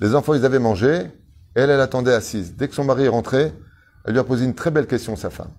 Les 0.00 0.14
enfants, 0.14 0.34
ils 0.34 0.44
avaient 0.44 0.60
mangé, 0.60 1.10
Elle, 1.54 1.70
elle 1.70 1.80
attendait 1.80 2.14
assise. 2.14 2.54
Dès 2.54 2.68
que 2.68 2.74
son 2.74 2.84
mari 2.84 3.04
est 3.04 3.08
rentré, 3.08 3.52
elle 4.04 4.12
lui 4.12 4.20
a 4.20 4.24
posé 4.24 4.44
une 4.44 4.54
très 4.54 4.70
belle 4.70 4.86
question, 4.86 5.16
sa 5.16 5.30
femme. 5.30 5.50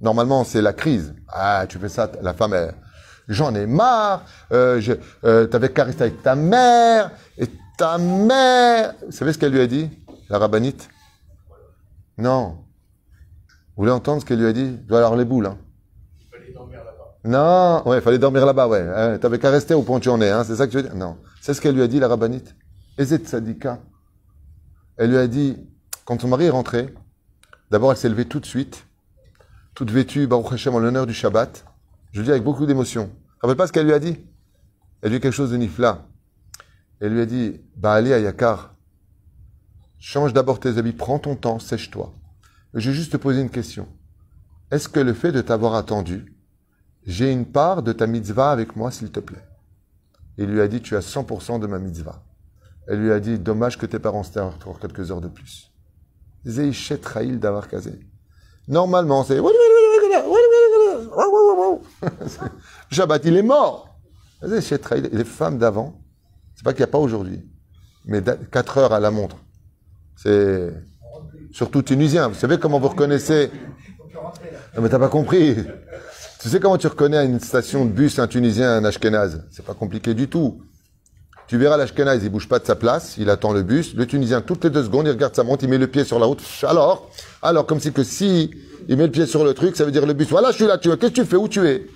Normalement, 0.00 0.42
c'est 0.42 0.60
la 0.60 0.72
crise. 0.72 1.14
Ah, 1.28 1.66
tu 1.68 1.78
fais 1.78 1.88
ça, 1.88 2.10
la 2.20 2.34
femme, 2.34 2.54
elle, 2.54 2.74
j'en 3.28 3.54
ai 3.54 3.66
marre, 3.66 4.24
euh, 4.52 4.80
je, 4.80 4.94
euh, 5.24 5.46
t'avais 5.46 5.70
caressé 5.70 6.02
avec 6.02 6.22
ta 6.22 6.34
mère, 6.34 7.12
et 7.38 7.46
ta 7.76 7.98
mère. 7.98 8.94
Vous 9.04 9.12
savez 9.12 9.32
ce 9.32 9.38
qu'elle 9.38 9.52
lui 9.52 9.60
a 9.60 9.66
dit, 9.66 9.90
la 10.28 10.38
rabbinite? 10.38 10.88
Non. 12.18 12.58
Vous 13.76 13.82
voulez 13.82 13.92
entendre 13.92 14.20
ce 14.20 14.26
qu'elle 14.26 14.38
lui 14.38 14.46
a 14.46 14.52
dit? 14.52 14.78
Je 14.82 14.88
dois 14.88 14.98
avoir 14.98 15.16
les 15.16 15.24
boules. 15.24 15.46
Hein. 15.46 15.58
Il 16.20 16.26
fallait 16.30 16.52
dormir 16.52 16.78
là-bas. 16.84 17.18
Non, 17.24 17.88
ouais, 17.88 17.98
il 17.98 18.02
fallait 18.02 18.18
dormir 18.18 18.46
là-bas, 18.46 18.68
ouais. 18.68 18.86
Hein, 18.94 19.18
t'avais 19.18 19.38
qu'à 19.38 19.50
rester 19.50 19.74
au 19.74 19.82
point 19.82 19.96
où 19.96 20.00
tu 20.00 20.08
en 20.08 20.20
es, 20.20 20.30
hein, 20.30 20.44
c'est 20.44 20.56
ça 20.56 20.66
que 20.66 20.72
tu 20.72 20.76
veux 20.76 20.82
dire? 20.84 20.94
Non. 20.94 21.18
C'est 21.40 21.54
ce 21.54 21.60
qu'elle 21.60 21.74
lui 21.74 21.82
a 21.82 21.88
dit, 21.88 21.98
la 21.98 22.08
rabbinite. 22.08 22.54
Ezet 22.98 23.24
Sadika. 23.24 23.80
Elle 24.96 25.10
lui 25.10 25.18
a 25.18 25.26
dit, 25.26 25.56
quand 26.04 26.20
son 26.20 26.28
mari 26.28 26.44
est 26.44 26.50
rentré, 26.50 26.94
d'abord 27.70 27.90
elle 27.90 27.98
s'est 27.98 28.08
levée 28.08 28.26
tout 28.26 28.38
de 28.38 28.46
suite, 28.46 28.86
toute 29.74 29.90
vêtue, 29.90 30.28
Baruch 30.28 30.52
Hashem, 30.52 30.74
en 30.74 30.78
l'honneur 30.78 31.06
du 31.06 31.14
Shabbat. 31.14 31.64
Je 32.12 32.20
le 32.20 32.24
dis 32.24 32.30
avec 32.30 32.44
beaucoup 32.44 32.64
d'émotion. 32.64 33.10
Rappelle 33.40 33.56
pas 33.56 33.66
ce 33.66 33.72
qu'elle 33.72 33.86
lui 33.86 33.92
a 33.92 33.98
dit? 33.98 34.24
Elle 35.02 35.10
lui 35.10 35.16
a 35.16 35.18
dit 35.18 35.20
quelque 35.20 35.32
chose 35.32 35.50
de 35.50 35.56
nifla. 35.56 36.06
Elle 37.00 37.14
lui 37.14 37.20
a 37.20 37.26
dit, 37.26 37.60
Baali 37.76 38.12
Ayakar, 38.12 38.74
change 39.98 40.32
d'abord 40.32 40.60
tes 40.60 40.78
habits, 40.78 40.92
prends 40.92 41.18
ton 41.18 41.36
temps, 41.36 41.58
sèche-toi. 41.58 42.14
Je 42.74 42.90
vais 42.90 42.96
juste 42.96 43.12
te 43.12 43.16
poser 43.16 43.40
une 43.40 43.50
question. 43.50 43.88
Est-ce 44.70 44.88
que 44.88 45.00
le 45.00 45.14
fait 45.14 45.32
de 45.32 45.40
t'avoir 45.40 45.74
attendu, 45.74 46.36
j'ai 47.06 47.30
une 47.30 47.46
part 47.46 47.82
de 47.82 47.92
ta 47.92 48.06
mitzvah 48.06 48.50
avec 48.50 48.76
moi, 48.76 48.90
s'il 48.90 49.10
te 49.10 49.20
plaît? 49.20 49.44
Il 50.38 50.46
lui 50.46 50.60
a 50.60 50.68
dit, 50.68 50.80
tu 50.80 50.96
as 50.96 51.00
100% 51.00 51.60
de 51.60 51.66
ma 51.66 51.78
mitzvah. 51.78 52.24
Elle 52.88 53.00
lui 53.00 53.12
a 53.12 53.20
dit, 53.20 53.38
dommage 53.38 53.78
que 53.78 53.86
tes 53.86 53.98
parents 53.98 54.22
s'étaient 54.22 54.40
pour 54.60 54.80
quelques 54.80 55.10
heures 55.10 55.20
de 55.20 55.28
plus. 55.28 55.72
Zeichet 56.44 57.00
Raïl 57.02 57.38
d'avoir 57.38 57.68
casé. 57.68 58.00
Normalement, 58.68 59.24
c'est... 59.24 59.40
Shabbat, 62.90 63.24
il 63.24 63.36
est 63.36 63.42
mort. 63.42 63.96
Les 64.42 65.24
femmes 65.24 65.58
d'avant, 65.58 66.03
pas 66.64 66.72
qu'il 66.72 66.80
n'y 66.80 66.84
a 66.84 66.92
pas 66.92 66.98
aujourd'hui, 66.98 67.44
mais 68.06 68.22
4 68.50 68.78
heures 68.78 68.92
à 68.92 69.00
la 69.00 69.10
montre. 69.10 69.36
C'est 70.16 70.72
surtout 71.52 71.82
tunisien. 71.82 72.28
Vous 72.28 72.34
savez 72.34 72.58
comment 72.58 72.80
vous 72.80 72.88
reconnaissez? 72.88 73.50
Non, 74.76 74.82
mais 74.82 74.88
t'as 74.88 74.98
pas 74.98 75.08
compris. 75.08 75.56
Tu 76.40 76.48
sais 76.48 76.60
comment 76.60 76.78
tu 76.78 76.86
reconnais 76.86 77.16
à 77.16 77.24
une 77.24 77.40
station 77.40 77.84
de 77.84 77.90
bus 77.90 78.18
un 78.18 78.26
tunisien, 78.26 78.76
un 78.76 78.84
ashkenaz? 78.84 79.44
C'est 79.50 79.64
pas 79.64 79.74
compliqué 79.74 80.14
du 80.14 80.28
tout. 80.28 80.62
Tu 81.46 81.58
verras 81.58 81.76
l'ashkenaz, 81.76 82.22
il 82.22 82.30
bouge 82.30 82.48
pas 82.48 82.58
de 82.58 82.66
sa 82.66 82.74
place, 82.74 83.16
il 83.18 83.28
attend 83.28 83.52
le 83.52 83.62
bus. 83.62 83.94
Le 83.94 84.06
tunisien, 84.06 84.40
toutes 84.40 84.64
les 84.64 84.70
deux 84.70 84.84
secondes, 84.84 85.06
il 85.06 85.10
regarde 85.10 85.34
sa 85.34 85.42
montre, 85.42 85.64
il 85.64 85.70
met 85.70 85.78
le 85.78 85.86
pied 85.86 86.04
sur 86.04 86.18
la 86.18 86.26
route. 86.26 86.42
Alors, 86.62 87.10
alors, 87.42 87.66
comme 87.66 87.80
si 87.80 87.92
que 87.92 88.02
si 88.02 88.50
il 88.88 88.96
met 88.96 89.04
le 89.04 89.12
pied 89.12 89.26
sur 89.26 89.44
le 89.44 89.52
truc, 89.52 89.76
ça 89.76 89.84
veut 89.84 89.92
dire 89.92 90.06
le 90.06 90.14
bus. 90.14 90.28
Voilà, 90.28 90.50
je 90.50 90.56
suis 90.56 90.66
là, 90.66 90.78
tu 90.78 90.88
Qu'est-ce 90.88 91.12
que 91.12 91.20
tu 91.20 91.24
fais? 91.24 91.36
Où 91.36 91.48
tu 91.48 91.66
es? 91.66 91.86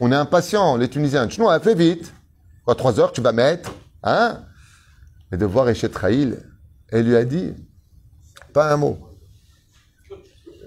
On 0.00 0.12
est 0.12 0.16
impatient, 0.16 0.76
les 0.76 0.88
Tunisiens. 0.88 1.26
Non, 1.38 1.58
fais 1.60 1.74
vite. 1.74 2.12
Quoi, 2.64 2.74
trois 2.74 3.00
heures, 3.00 3.12
tu 3.12 3.20
vas 3.20 3.32
mettre. 3.32 3.72
Hein? 4.02 4.44
Et 5.32 5.36
de 5.36 5.44
voir 5.44 5.66
Raïl, 5.94 6.42
elle 6.88 7.06
lui 7.06 7.16
a 7.16 7.24
dit, 7.24 7.54
pas 8.52 8.72
un 8.72 8.76
mot. 8.76 8.98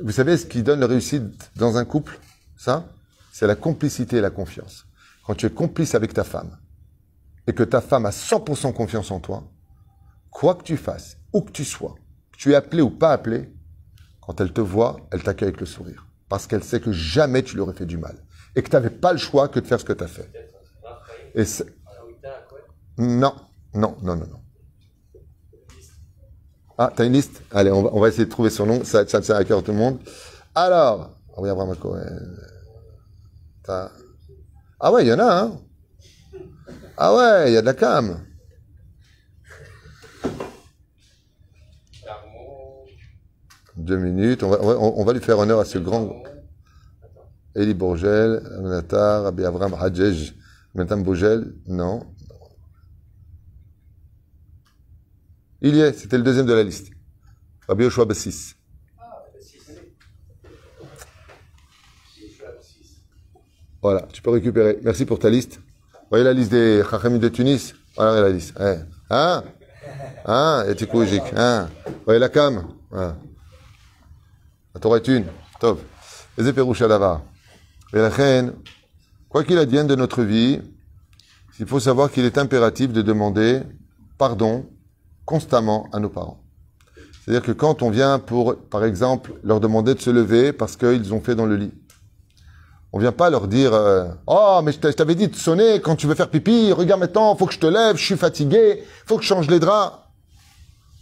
Vous 0.02 0.12
savez 0.12 0.38
ce 0.38 0.46
qui 0.46 0.64
donne 0.64 0.80
la 0.80 0.88
réussite 0.88 1.52
dans 1.56 1.78
un 1.78 1.86
couple 1.86 2.20
Ça? 2.58 2.86
C'est 3.32 3.48
la 3.48 3.56
complicité 3.56 4.18
et 4.18 4.22
la 4.22 4.30
confiance. 4.30 4.86
Quand 5.26 5.36
tu 5.36 5.46
es 5.46 5.50
complice 5.50 5.96
avec 5.96 6.14
ta 6.14 6.24
femme 6.24 6.58
et 7.48 7.54
que 7.54 7.64
ta 7.64 7.82
femme 7.82 8.06
a 8.06 8.10
100% 8.10 8.74
confiance 8.74 9.12
en 9.12 9.20
toi, 9.20 9.44
quoi 10.30 10.56
que 10.56 10.64
tu 10.64 10.78
fasses, 10.78 11.18
où 11.34 11.42
que 11.42 11.52
tu 11.52 11.64
sois, 11.64 11.96
que 12.32 12.38
tu 12.38 12.52
es 12.52 12.56
appelé 12.56 12.82
ou 12.82 12.90
pas 12.90 13.14
appelé, 13.14 13.54
quand 14.20 14.40
elle 14.42 14.54
te 14.54 14.62
voit, 14.62 14.98
elle 15.12 15.24
t'accueille 15.24 15.50
avec 15.50 15.60
le 15.60 15.66
sourire. 15.66 16.08
Parce 16.30 16.48
qu'elle 16.48 16.64
sait 16.64 16.80
que 16.80 16.92
jamais 16.92 17.44
tu 17.44 17.56
lui 17.56 17.62
aurais 17.62 17.74
fait 17.74 17.86
du 17.86 17.98
mal. 17.98 18.16
Et 18.56 18.62
que 18.62 18.70
tu 18.70 18.76
n'avais 18.76 18.90
pas 18.90 19.12
le 19.12 19.20
choix 19.20 19.48
que 19.48 19.60
de 19.60 19.66
faire 19.66 19.80
ce 19.80 19.86
que 19.86 19.94
tu 19.94 20.04
as 20.04 20.08
fait. 20.08 20.32
Et 21.36 21.46
non, 22.98 23.34
non, 23.74 23.96
non, 24.02 24.16
non, 24.16 24.28
non. 24.28 24.42
Ah, 26.78 26.92
t'as 26.96 27.06
une 27.06 27.14
liste? 27.14 27.44
Allez, 27.52 27.72
on 27.72 28.00
va, 28.00 28.08
essayer 28.08 28.26
de 28.26 28.30
trouver 28.30 28.50
son 28.50 28.66
nom. 28.66 28.84
Ça, 28.84 29.08
ça, 29.08 29.22
ça 29.22 29.38
à 29.38 29.44
cœur 29.44 29.64
tout 29.64 29.72
le 29.72 29.78
monde. 29.78 30.00
Alors, 30.56 31.12
oui, 31.38 31.50
Abraham 31.50 31.76
Ah 34.80 34.92
ouais, 34.92 35.04
il 35.04 35.08
y 35.08 35.14
en 35.14 35.20
a, 35.20 35.44
hein 35.44 35.60
Ah 36.98 37.16
ouais, 37.16 37.52
il 37.52 37.54
y 37.54 37.58
a 37.58 37.62
de 37.62 37.68
la 37.68 37.74
cam. 37.74 38.26
Deux 43.78 43.98
minutes. 43.98 44.44
On 44.44 44.50
va, 44.50 44.60
on 44.60 45.04
va, 45.04 45.14
lui 45.14 45.22
faire 45.22 45.40
honneur 45.40 45.60
à 45.60 45.66
ce 45.66 45.78
grand. 45.78 46.24
Eli 47.56 47.74
Bourgel, 47.74 48.42
Amenatar, 48.58 49.24
Rabbi 49.24 49.46
Avram 49.46 49.74
Hadjej, 49.74 50.34
Mentam 50.74 51.04
Bourgel. 51.04 51.54
Non. 51.68 52.06
Il 55.62 55.76
y 55.76 55.82
est, 55.82 55.94
c'était 55.94 56.18
le 56.18 56.24
deuxième 56.24 56.48
de 56.48 56.54
la 56.54 56.64
liste. 56.64 56.92
Rabbi 57.68 57.84
Yoshua 57.84 58.06
Bessis. 58.06 58.56
Voilà, 63.82 64.08
tu 64.12 64.22
peux 64.22 64.32
récupérer. 64.32 64.80
Merci 64.84 65.06
pour 65.06 65.20
ta 65.20 65.30
liste. 65.30 65.60
Voyez 66.10 66.24
la 66.24 66.34
liste 66.34 66.52
des 66.52 66.84
Chachamim 66.90 67.20
de 67.20 67.30
Tunis? 67.30 67.76
Voilà 67.96 68.22
la 68.22 68.30
liste. 68.30 68.54
Hein? 68.60 69.44
Hein? 70.26 70.66
Et 70.68 70.76
Hein? 71.36 71.70
Voyez 72.06 72.20
la 72.20 72.30
cam? 72.30 72.68
Voilà. 72.90 73.18
La 74.74 74.80
Torah 74.82 74.98
est 74.98 75.08
une. 75.08 75.26
Top. 75.60 75.80
Et 76.38 76.44
la 77.98 78.10
reine, 78.10 78.54
quoi 79.30 79.44
qu'il 79.44 79.58
advienne 79.58 79.88
de 79.88 79.96
notre 79.96 80.24
vie, 80.24 80.60
il 81.60 81.68
faut 81.68 81.80
savoir 81.80 82.12
qu'il 82.12 82.26
est 82.26 82.38
impératif 82.38 82.92
de 82.92 83.02
demander 83.02 83.62
pardon 84.18 84.66
constamment 85.26 85.88
à 85.92 86.00
nos 86.00 86.10
parents. 86.10 86.42
C'est-à-dire 87.24 87.44
que 87.44 87.52
quand 87.52 87.82
on 87.84 87.90
vient 87.90 88.20
pour, 88.20 88.56
par 88.56 88.84
exemple, 88.84 89.34
leur 89.44 89.60
demander 89.60 89.94
de 89.94 90.00
se 90.00 90.10
lever 90.10 90.54
parce 90.54 90.76
qu'ils 90.76 91.14
ont 91.14 91.22
fait 91.22 91.36
dans 91.36 91.46
le 91.46 91.56
lit, 91.56 91.74
on 92.94 93.00
vient 93.00 93.12
pas 93.12 93.30
leur 93.30 93.48
dire 93.48 93.74
euh, 93.74 94.10
Oh, 94.28 94.62
mais 94.64 94.72
je 94.72 94.80
t'avais 94.80 95.16
dit 95.16 95.28
de 95.28 95.36
sonner 95.36 95.80
quand 95.80 95.96
tu 95.96 96.08
veux 96.08 96.16
faire 96.16 96.30
pipi, 96.30 96.74
regarde 96.74 97.00
maintenant, 97.00 97.36
faut 97.36 97.46
que 97.46 97.54
je 97.54 97.60
te 97.60 97.68
lève, 97.68 97.96
je 97.96 98.04
suis 98.04 98.18
fatigué, 98.18 98.84
faut 99.06 99.18
que 99.18 99.24
je 99.24 99.28
change 99.28 99.50
les 99.50 99.60
draps. 99.60 99.98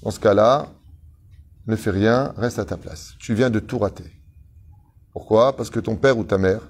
Dans 0.04 0.12
ce 0.12 0.20
cas-là, 0.20 0.68
ne 1.68 1.76
fais 1.76 1.92
rien, 1.92 2.34
reste 2.38 2.60
à 2.60 2.66
ta 2.66 2.78
place. 2.78 3.14
Tu 3.20 3.34
viens 3.34 3.50
de 3.50 3.60
tout 3.60 3.80
rater. 3.80 4.12
Pourquoi? 5.14 5.56
Parce 5.56 5.70
que 5.70 5.80
ton 5.80 5.96
père 5.96 6.18
ou 6.18 6.24
ta 6.24 6.38
mère, 6.38 6.62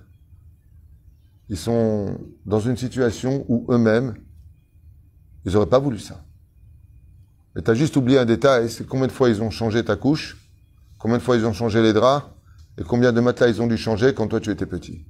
ils 1.49 1.57
sont 1.57 2.17
dans 2.45 2.59
une 2.59 2.77
situation 2.77 3.45
où 3.47 3.65
eux-mêmes, 3.73 4.15
ils 5.45 5.53
n'auraient 5.53 5.65
pas 5.65 5.79
voulu 5.79 5.99
ça. 5.99 6.23
Mais 7.59 7.63
tu 7.63 7.71
as 7.71 7.73
juste 7.73 7.97
oublié 7.97 8.17
un 8.17 8.23
détail, 8.23 8.69
c'est 8.69 8.87
combien 8.87 9.07
de 9.07 9.11
fois 9.11 9.27
ils 9.27 9.41
ont 9.41 9.49
changé 9.49 9.83
ta 9.83 9.97
couche, 9.97 10.37
combien 10.97 11.17
de 11.17 11.21
fois 11.21 11.35
ils 11.35 11.45
ont 11.45 11.51
changé 11.51 11.81
les 11.81 11.91
draps, 11.91 12.25
et 12.77 12.83
combien 12.83 13.11
de 13.11 13.19
matelas 13.19 13.49
ils 13.49 13.61
ont 13.61 13.67
dû 13.67 13.75
changer 13.75 14.13
quand 14.13 14.29
toi 14.29 14.39
tu 14.39 14.49
étais 14.49 14.65
petit. 14.65 15.05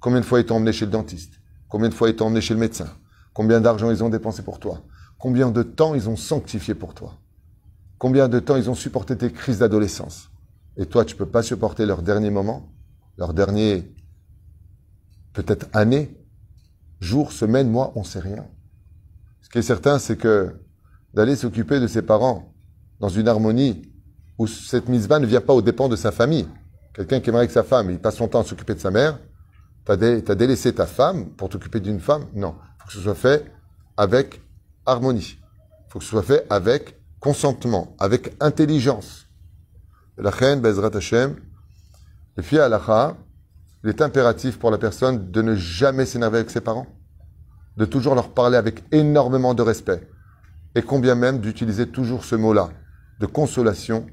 Combien 0.00 0.18
de 0.18 0.24
fois 0.24 0.40
ils 0.40 0.44
t'ont 0.44 0.56
emmené 0.56 0.72
chez 0.72 0.86
le 0.86 0.90
dentiste, 0.90 1.34
combien 1.68 1.88
de 1.88 1.94
fois 1.94 2.08
ils 2.08 2.16
t'ont 2.16 2.26
emmené 2.26 2.40
chez 2.40 2.52
le 2.52 2.58
médecin, 2.58 2.88
combien 3.32 3.60
d'argent 3.60 3.92
ils 3.92 4.02
ont 4.02 4.08
dépensé 4.08 4.42
pour 4.42 4.58
toi, 4.58 4.82
combien 5.18 5.52
de 5.52 5.62
temps 5.62 5.94
ils 5.94 6.08
ont 6.08 6.16
sanctifié 6.16 6.74
pour 6.74 6.94
toi. 6.94 7.14
Combien 7.98 8.26
de 8.28 8.40
temps 8.40 8.56
ils 8.56 8.68
ont 8.68 8.74
supporté 8.74 9.16
tes 9.16 9.30
crises 9.30 9.60
d'adolescence 9.60 10.32
Et 10.76 10.86
toi, 10.86 11.04
tu 11.04 11.14
peux 11.14 11.26
pas 11.26 11.44
supporter 11.44 11.86
leur 11.86 12.02
dernier 12.02 12.30
moment, 12.30 12.72
leur 13.18 13.34
dernier, 13.34 13.94
peut-être 15.32 15.68
année, 15.72 16.20
jour, 16.98 17.30
semaine, 17.30 17.70
mois, 17.70 17.92
on 17.94 18.02
sait 18.02 18.18
rien. 18.18 18.48
Ce 19.42 19.48
qui 19.48 19.58
est 19.58 19.62
certain, 19.62 20.00
c'est 20.00 20.16
que 20.16 20.56
d'aller 21.14 21.36
s'occuper 21.36 21.80
de 21.80 21.86
ses 21.86 22.02
parents 22.02 22.52
dans 23.00 23.08
une 23.08 23.28
harmonie 23.28 23.82
où 24.38 24.46
cette 24.46 24.88
mise-bas 24.88 25.20
ne 25.20 25.26
vient 25.26 25.40
pas 25.40 25.54
aux 25.54 25.62
dépens 25.62 25.88
de 25.88 25.96
sa 25.96 26.12
famille. 26.12 26.48
Quelqu'un 26.92 27.20
qui 27.20 27.30
aimerait 27.30 27.46
que 27.46 27.52
sa 27.52 27.62
femme, 27.62 27.90
il 27.90 27.98
passe 27.98 28.16
son 28.16 28.28
temps 28.28 28.40
à 28.40 28.44
s'occuper 28.44 28.74
de 28.74 28.80
sa 28.80 28.90
mère, 28.90 29.18
t'as 29.84 29.94
as 29.94 30.34
délaissé 30.34 30.72
ta 30.72 30.86
femme 30.86 31.30
pour 31.30 31.48
t'occuper 31.48 31.80
d'une 31.80 32.00
femme? 32.00 32.26
Non. 32.34 32.54
Il 32.58 32.82
faut 32.82 32.86
que 32.88 32.92
ce 32.94 33.00
soit 33.00 33.14
fait 33.14 33.44
avec 33.96 34.40
harmonie. 34.86 35.38
Il 35.38 35.92
faut 35.92 35.98
que 35.98 36.04
ce 36.04 36.10
soit 36.10 36.22
fait 36.22 36.46
avec 36.50 37.00
consentement, 37.20 37.94
avec 37.98 38.34
intelligence. 38.40 39.26
La 40.18 40.30
reine, 40.30 40.60
Bezrat 40.60 40.94
Hashem, 40.94 41.36
le 42.36 42.42
fils 42.42 42.58
Allah, 42.58 43.16
il 43.82 43.90
est 43.90 44.02
impératif 44.02 44.58
pour 44.58 44.70
la 44.70 44.78
personne 44.78 45.30
de 45.30 45.42
ne 45.42 45.54
jamais 45.54 46.06
s'énerver 46.06 46.38
avec 46.38 46.50
ses 46.50 46.60
parents, 46.60 46.86
de 47.76 47.84
toujours 47.84 48.14
leur 48.14 48.30
parler 48.30 48.56
avec 48.56 48.82
énormément 48.92 49.54
de 49.54 49.62
respect, 49.62 50.08
et 50.74 50.82
combien 50.82 51.14
même 51.14 51.40
d'utiliser 51.40 51.88
toujours 51.88 52.24
ce 52.24 52.34
mot-là, 52.34 52.70
de 53.20 53.26
consolation. 53.26 54.06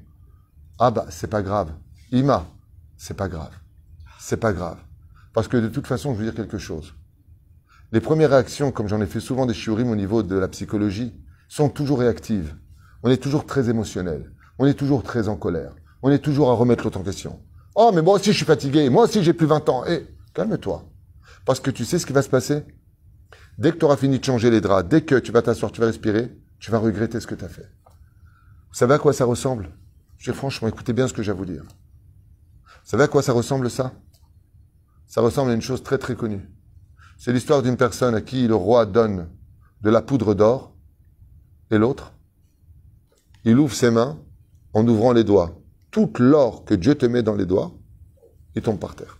Ah 0.79 0.91
bah, 0.91 1.05
c'est 1.09 1.29
pas 1.29 1.41
grave. 1.41 1.71
Ima, 2.11 2.45
c'est 2.97 3.15
pas 3.15 3.27
grave. 3.27 3.53
C'est 4.19 4.37
pas 4.37 4.53
grave. 4.53 4.77
Parce 5.33 5.47
que 5.47 5.57
de 5.57 5.67
toute 5.67 5.87
façon, 5.87 6.13
je 6.13 6.19
veux 6.19 6.25
dire 6.25 6.35
quelque 6.35 6.57
chose. 6.57 6.93
Les 7.91 8.01
premières 8.01 8.29
réactions, 8.29 8.71
comme 8.71 8.87
j'en 8.87 9.01
ai 9.01 9.05
fait 9.05 9.19
souvent 9.19 9.45
des 9.45 9.53
shiurim 9.53 9.89
au 9.89 9.95
niveau 9.95 10.23
de 10.23 10.35
la 10.35 10.47
psychologie, 10.47 11.13
sont 11.49 11.69
toujours 11.69 11.99
réactives 11.99 12.55
on 13.03 13.09
est 13.09 13.17
toujours 13.17 13.45
très 13.45 13.69
émotionnel. 13.69 14.31
on 14.59 14.67
est 14.67 14.75
toujours 14.75 15.03
très 15.03 15.27
en 15.27 15.35
colère. 15.35 15.73
On 16.03 16.11
est 16.11 16.19
toujours 16.19 16.51
à 16.51 16.53
remettre 16.53 16.83
l'autre 16.83 16.99
en 16.99 17.03
question. 17.03 17.39
Oh, 17.75 17.91
mais 17.93 18.01
moi 18.01 18.15
aussi 18.15 18.31
je 18.31 18.37
suis 18.37 18.45
fatigué, 18.45 18.89
moi 18.89 19.05
aussi 19.05 19.23
j'ai 19.23 19.33
plus 19.33 19.47
20 19.47 19.69
ans. 19.69 19.85
Et 19.85 20.05
calme-toi. 20.33 20.85
Parce 21.45 21.59
que 21.59 21.71
tu 21.71 21.85
sais 21.85 21.97
ce 21.97 22.05
qui 22.05 22.13
va 22.13 22.21
se 22.21 22.29
passer? 22.29 22.63
Dès 23.57 23.71
que 23.71 23.77
tu 23.77 23.85
auras 23.85 23.97
fini 23.97 24.19
de 24.19 24.23
changer 24.23 24.49
les 24.49 24.61
draps, 24.61 24.87
dès 24.87 25.01
que 25.01 25.15
tu 25.15 25.31
vas 25.31 25.41
t'asseoir, 25.41 25.71
tu 25.71 25.81
vas 25.81 25.87
respirer, 25.87 26.31
tu 26.61 26.69
vas 26.69 26.77
regretter 26.77 27.19
ce 27.19 27.27
que 27.27 27.35
tu 27.35 27.43
as 27.43 27.49
fait. 27.49 27.69
Vous 28.69 28.75
savez 28.75 28.93
à 28.93 28.99
quoi 28.99 29.13
ça 29.13 29.25
ressemble? 29.25 29.71
Je 30.19 30.31
dis 30.31 30.37
franchement, 30.37 30.67
écoutez 30.67 30.93
bien 30.93 31.07
ce 31.07 31.13
que 31.13 31.23
j'ai 31.23 31.31
à 31.31 31.33
vous 31.33 31.45
dire. 31.45 31.63
Vous 31.63 32.89
savez 32.89 33.03
à 33.03 33.07
quoi 33.07 33.23
ça 33.23 33.33
ressemble 33.33 33.69
ça? 33.69 33.91
Ça 35.07 35.21
ressemble 35.21 35.51
à 35.51 35.55
une 35.55 35.61
chose 35.61 35.81
très 35.81 35.97
très 35.97 36.15
connue. 36.15 36.47
C'est 37.17 37.33
l'histoire 37.33 37.63
d'une 37.63 37.77
personne 37.77 38.13
à 38.13 38.21
qui 38.21 38.47
le 38.47 38.55
roi 38.55 38.85
donne 38.85 39.27
de 39.81 39.89
la 39.89 40.03
poudre 40.03 40.35
d'or 40.35 40.75
et 41.71 41.79
l'autre, 41.79 42.13
il 43.43 43.57
ouvre 43.57 43.73
ses 43.73 43.89
mains 43.89 44.19
en 44.73 44.87
ouvrant 44.87 45.13
les 45.13 45.23
doigts. 45.23 45.59
Tout 45.89 46.13
l'or 46.19 46.63
que 46.63 46.75
Dieu 46.75 46.93
te 46.93 47.07
met 47.07 47.23
dans 47.23 47.35
les 47.35 47.47
doigts, 47.47 47.73
il 48.53 48.61
tombe 48.61 48.79
par 48.79 48.95
terre. 48.95 49.17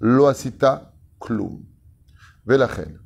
Loasita 0.00 0.92
klum. 1.18 1.64
Velachen. 2.44 2.98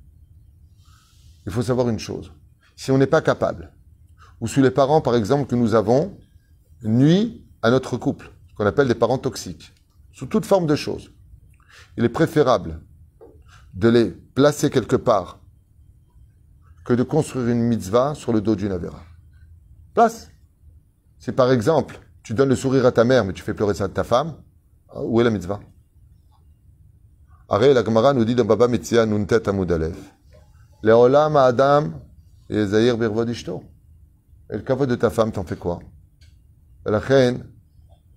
Il 1.46 1.52
faut 1.52 1.62
savoir 1.62 1.88
une 1.88 2.00
chose. 2.00 2.32
Si 2.76 2.90
on 2.90 2.98
n'est 2.98 3.06
pas 3.06 3.22
capable, 3.22 3.72
ou 4.40 4.48
si 4.48 4.60
les 4.60 4.70
parents, 4.70 5.00
par 5.00 5.14
exemple, 5.14 5.48
que 5.48 5.54
nous 5.54 5.74
avons, 5.74 6.16
nuit 6.82 7.46
à 7.62 7.70
notre 7.70 7.96
couple, 7.96 8.30
ce 8.50 8.54
qu'on 8.54 8.66
appelle 8.66 8.88
des 8.88 8.94
parents 8.94 9.18
toxiques, 9.18 9.72
sous 10.12 10.26
toute 10.26 10.44
forme 10.44 10.66
de 10.66 10.76
choses, 10.76 11.12
il 11.96 12.04
est 12.04 12.08
préférable 12.08 12.80
de 13.74 13.88
les 13.88 14.10
placer 14.10 14.70
quelque 14.70 14.96
part 14.96 15.38
que 16.84 16.92
de 16.92 17.02
construire 17.02 17.48
une 17.48 17.62
mitzvah 17.62 18.14
sur 18.14 18.32
le 18.32 18.40
dos 18.40 18.56
d'une 18.56 18.72
avéra. 18.72 19.00
Place. 19.94 20.30
Si 21.18 21.32
par 21.32 21.52
exemple, 21.52 22.00
tu 22.22 22.34
donnes 22.34 22.48
le 22.48 22.56
sourire 22.56 22.86
à 22.86 22.92
ta 22.92 23.04
mère, 23.04 23.24
mais 23.24 23.32
tu 23.32 23.42
fais 23.42 23.54
pleurer 23.54 23.74
ça 23.74 23.88
de 23.88 23.92
ta 23.92 24.04
femme, 24.04 24.34
où 24.94 25.20
est 25.20 25.24
la 25.24 25.30
mitzvah? 25.30 25.60
Arrête, 27.48 27.74
la 27.74 27.84
Gemara 27.84 28.14
nous 28.14 28.24
dit 28.24 28.34
dans 28.34 28.44
Baba 28.44 28.66
Mitzia 28.66 29.04
Nuntet 29.06 29.48
Amudalef. 29.48 29.96
Leolam 30.82 31.36
Adam 31.36 31.92
et 32.52 32.66
Zahir 32.66 32.98
Birvod 32.98 33.28
Ishto. 33.28 33.62
Et 34.50 34.56
le 34.56 34.62
kavod 34.62 34.88
de 34.88 34.94
ta 34.94 35.10
femme, 35.10 35.32
t'en 35.32 35.44
fais 35.44 35.56
quoi? 35.56 35.80
La 36.84 36.98
reine, 36.98 37.46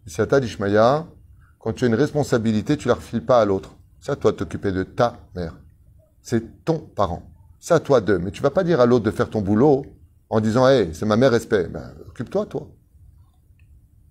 Siata 0.06 0.40
d'Ishmaïa, 0.40 1.08
quand 1.60 1.74
tu 1.74 1.86
as 1.86 1.88
une 1.88 1.96
responsabilité, 1.96 2.78
tu 2.78 2.88
la 2.88 2.96
refiles 2.96 3.26
pas 3.26 3.40
à 3.40 3.46
l'autre. 3.46 3.76
C'est 4.00 4.12
à 4.12 4.16
toi 4.16 4.32
de 4.32 4.38
t'occuper 4.38 4.72
de 4.72 4.84
ta 4.84 5.20
mère. 5.36 5.56
C'est 6.22 6.64
ton 6.66 6.80
parent. 6.80 7.24
C'est 7.60 7.74
à 7.74 7.80
toi 7.80 8.02
d'eux. 8.02 8.20
Mais 8.20 8.32
tu 8.32 8.42
vas 8.42 8.50
pas 8.50 8.64
dire 8.64 8.82
à 8.82 8.86
l'autre 8.86 9.06
de 9.06 9.12
faire 9.12 9.30
ton 9.30 9.42
boulot 9.42 9.86
en 10.30 10.42
disant, 10.42 10.68
hé, 10.68 10.90
c'est 10.94 11.06
ma 11.06 11.16
mère, 11.16 11.32
respect. 11.32 11.68
Ben, 11.68 11.94
occupe-toi, 12.10 12.46
toi. 12.48 12.68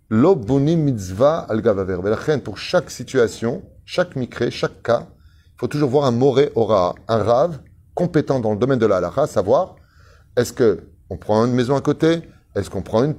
L'obuni 0.08 0.76
mitzvah 0.76 1.46
al. 1.48 1.62
Pour 2.42 2.58
chaque 2.58 2.90
situation, 2.90 3.62
chaque 3.84 4.16
micré, 4.16 4.50
chaque 4.50 4.82
cas, 4.82 5.06
il 5.54 5.60
faut 5.60 5.68
toujours 5.68 5.90
voir 5.90 6.06
un 6.06 6.10
moré 6.12 6.50
ora, 6.54 6.94
un 7.08 7.22
rave 7.22 7.60
compétent 7.94 8.40
dans 8.40 8.52
le 8.52 8.58
domaine 8.58 8.78
de 8.78 8.86
la 8.86 8.96
halakha, 8.96 9.26
savoir 9.26 9.76
est-ce 10.36 10.52
que 10.52 10.88
on 11.10 11.16
prend 11.16 11.44
une 11.44 11.52
maison 11.52 11.76
à 11.76 11.80
côté, 11.80 12.22
est-ce 12.54 12.70
qu'on 12.70 12.82
prend 12.82 13.04
une, 13.04 13.14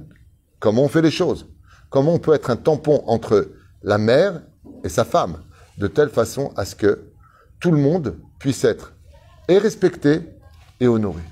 comment 0.58 0.82
on 0.82 0.88
fait 0.88 1.02
les 1.02 1.10
choses, 1.10 1.46
comment 1.90 2.14
on 2.14 2.18
peut 2.18 2.34
être 2.34 2.50
un 2.50 2.56
tampon 2.56 3.02
entre 3.06 3.50
la 3.82 3.98
mère 3.98 4.42
et 4.84 4.88
sa 4.88 5.04
femme, 5.04 5.38
de 5.78 5.86
telle 5.86 6.08
façon 6.08 6.52
à 6.56 6.64
ce 6.64 6.74
que 6.74 7.12
tout 7.60 7.70
le 7.70 7.78
monde 7.78 8.16
puisse 8.38 8.64
être 8.64 8.92
et 9.48 9.58
respecté 9.58 10.20
et 10.80 10.88
honoré, 10.88 11.22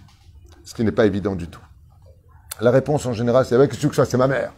ce 0.65 0.75
qui 0.75 0.85
n'est 0.85 0.93
pas 0.93 1.07
évident 1.07 1.35
du 1.35 1.49
tout. 1.49 1.61
La 2.61 2.71
réponse 2.71 3.05
en 3.07 3.13
général, 3.13 3.45
c'est 3.45 3.57
qu'est-ce 3.69 3.87
que 3.87 3.97
ça, 3.97 4.05
c'est 4.05 4.17
ma 4.17 4.29
mère. 4.29 4.53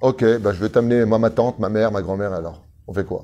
Ok, 0.00 0.22
ben 0.22 0.52
je 0.52 0.60
vais 0.60 0.70
t'amener 0.70 1.04
moi, 1.04 1.18
ma 1.18 1.28
tante, 1.28 1.58
ma 1.58 1.68
mère, 1.68 1.92
ma 1.92 2.00
grand-mère 2.00 2.32
alors. 2.32 2.64
On 2.86 2.94
fait 2.94 3.04
quoi? 3.04 3.22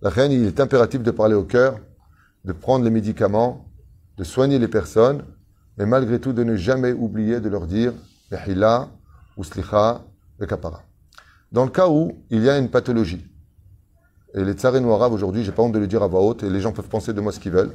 La 0.00 0.08
reine, 0.08 0.32
il 0.32 0.46
est 0.46 0.60
impératif 0.60 1.02
de 1.02 1.10
parler 1.10 1.34
au 1.34 1.44
cœur, 1.44 1.78
de 2.44 2.52
prendre 2.52 2.84
les 2.84 2.90
médicaments, 2.90 3.66
de 4.16 4.24
soigner 4.24 4.58
les 4.58 4.68
personnes, 4.68 5.24
mais 5.78 5.86
malgré 5.86 6.18
tout 6.18 6.32
de 6.32 6.42
ne 6.42 6.56
jamais 6.56 6.92
oublier 6.92 7.40
de 7.40 7.48
leur 7.48 7.66
dire 7.66 7.92
Behila 8.30 8.88
ou 9.36 9.44
Slicha 9.44 10.02
et 10.42 10.46
Kapara. 10.46 10.82
Dans 11.52 11.64
le 11.64 11.70
cas 11.70 11.88
où 11.88 12.12
il 12.30 12.42
y 12.42 12.50
a 12.50 12.58
une 12.58 12.68
pathologie, 12.68 13.24
et 14.34 14.44
les 14.44 14.52
tsarins 14.52 14.86
arabes 14.90 15.12
aujourd'hui, 15.12 15.44
j'ai 15.44 15.52
pas 15.52 15.62
honte 15.62 15.72
de 15.72 15.78
le 15.78 15.86
dire 15.86 16.02
à 16.02 16.08
voix 16.08 16.20
haute, 16.20 16.42
et 16.42 16.50
les 16.50 16.60
gens 16.60 16.72
peuvent 16.72 16.88
penser 16.88 17.12
de 17.12 17.20
moi 17.20 17.32
ce 17.32 17.40
qu'ils 17.40 17.52
veulent, 17.52 17.74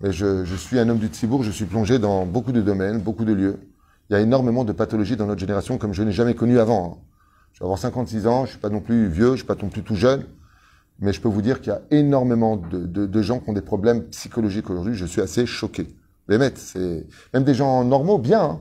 mais 0.00 0.12
je, 0.12 0.44
je, 0.44 0.54
suis 0.54 0.78
un 0.78 0.88
homme 0.88 0.98
du 0.98 1.08
Tzibourg, 1.08 1.42
je 1.42 1.50
suis 1.50 1.64
plongé 1.64 1.98
dans 1.98 2.26
beaucoup 2.26 2.52
de 2.52 2.60
domaines, 2.60 3.00
beaucoup 3.00 3.24
de 3.24 3.32
lieux. 3.32 3.58
Il 4.10 4.12
y 4.12 4.16
a 4.16 4.20
énormément 4.20 4.64
de 4.64 4.72
pathologies 4.72 5.16
dans 5.16 5.26
notre 5.26 5.40
génération 5.40 5.78
comme 5.78 5.92
je 5.92 6.02
n'ai 6.02 6.12
jamais 6.12 6.34
connu 6.34 6.58
avant. 6.58 6.98
Hein. 6.98 7.04
Je 7.52 7.60
vais 7.60 7.64
avoir 7.64 7.78
56 7.78 8.26
ans, 8.26 8.44
je 8.44 8.50
suis 8.50 8.58
pas 8.58 8.68
non 8.68 8.80
plus 8.80 9.08
vieux, 9.08 9.32
je 9.32 9.36
suis 9.36 9.46
pas 9.46 9.56
non 9.60 9.68
plus 9.68 9.82
tout 9.82 9.94
jeune, 9.94 10.24
mais 10.98 11.12
je 11.12 11.20
peux 11.20 11.28
vous 11.28 11.42
dire 11.42 11.60
qu'il 11.60 11.72
y 11.72 11.76
a 11.76 11.82
énormément 11.90 12.56
de, 12.56 12.86
de, 12.86 13.06
de, 13.06 13.22
gens 13.22 13.38
qui 13.38 13.48
ont 13.50 13.52
des 13.52 13.62
problèmes 13.62 14.04
psychologiques 14.04 14.68
aujourd'hui. 14.70 14.94
Je 14.94 15.06
suis 15.06 15.20
assez 15.20 15.46
choqué. 15.46 15.86
Les 16.28 16.38
maîtres, 16.38 16.60
c'est 16.60 17.06
même 17.34 17.44
des 17.44 17.54
gens 17.54 17.84
normaux, 17.84 18.18
bien. 18.18 18.42
Hein. 18.42 18.60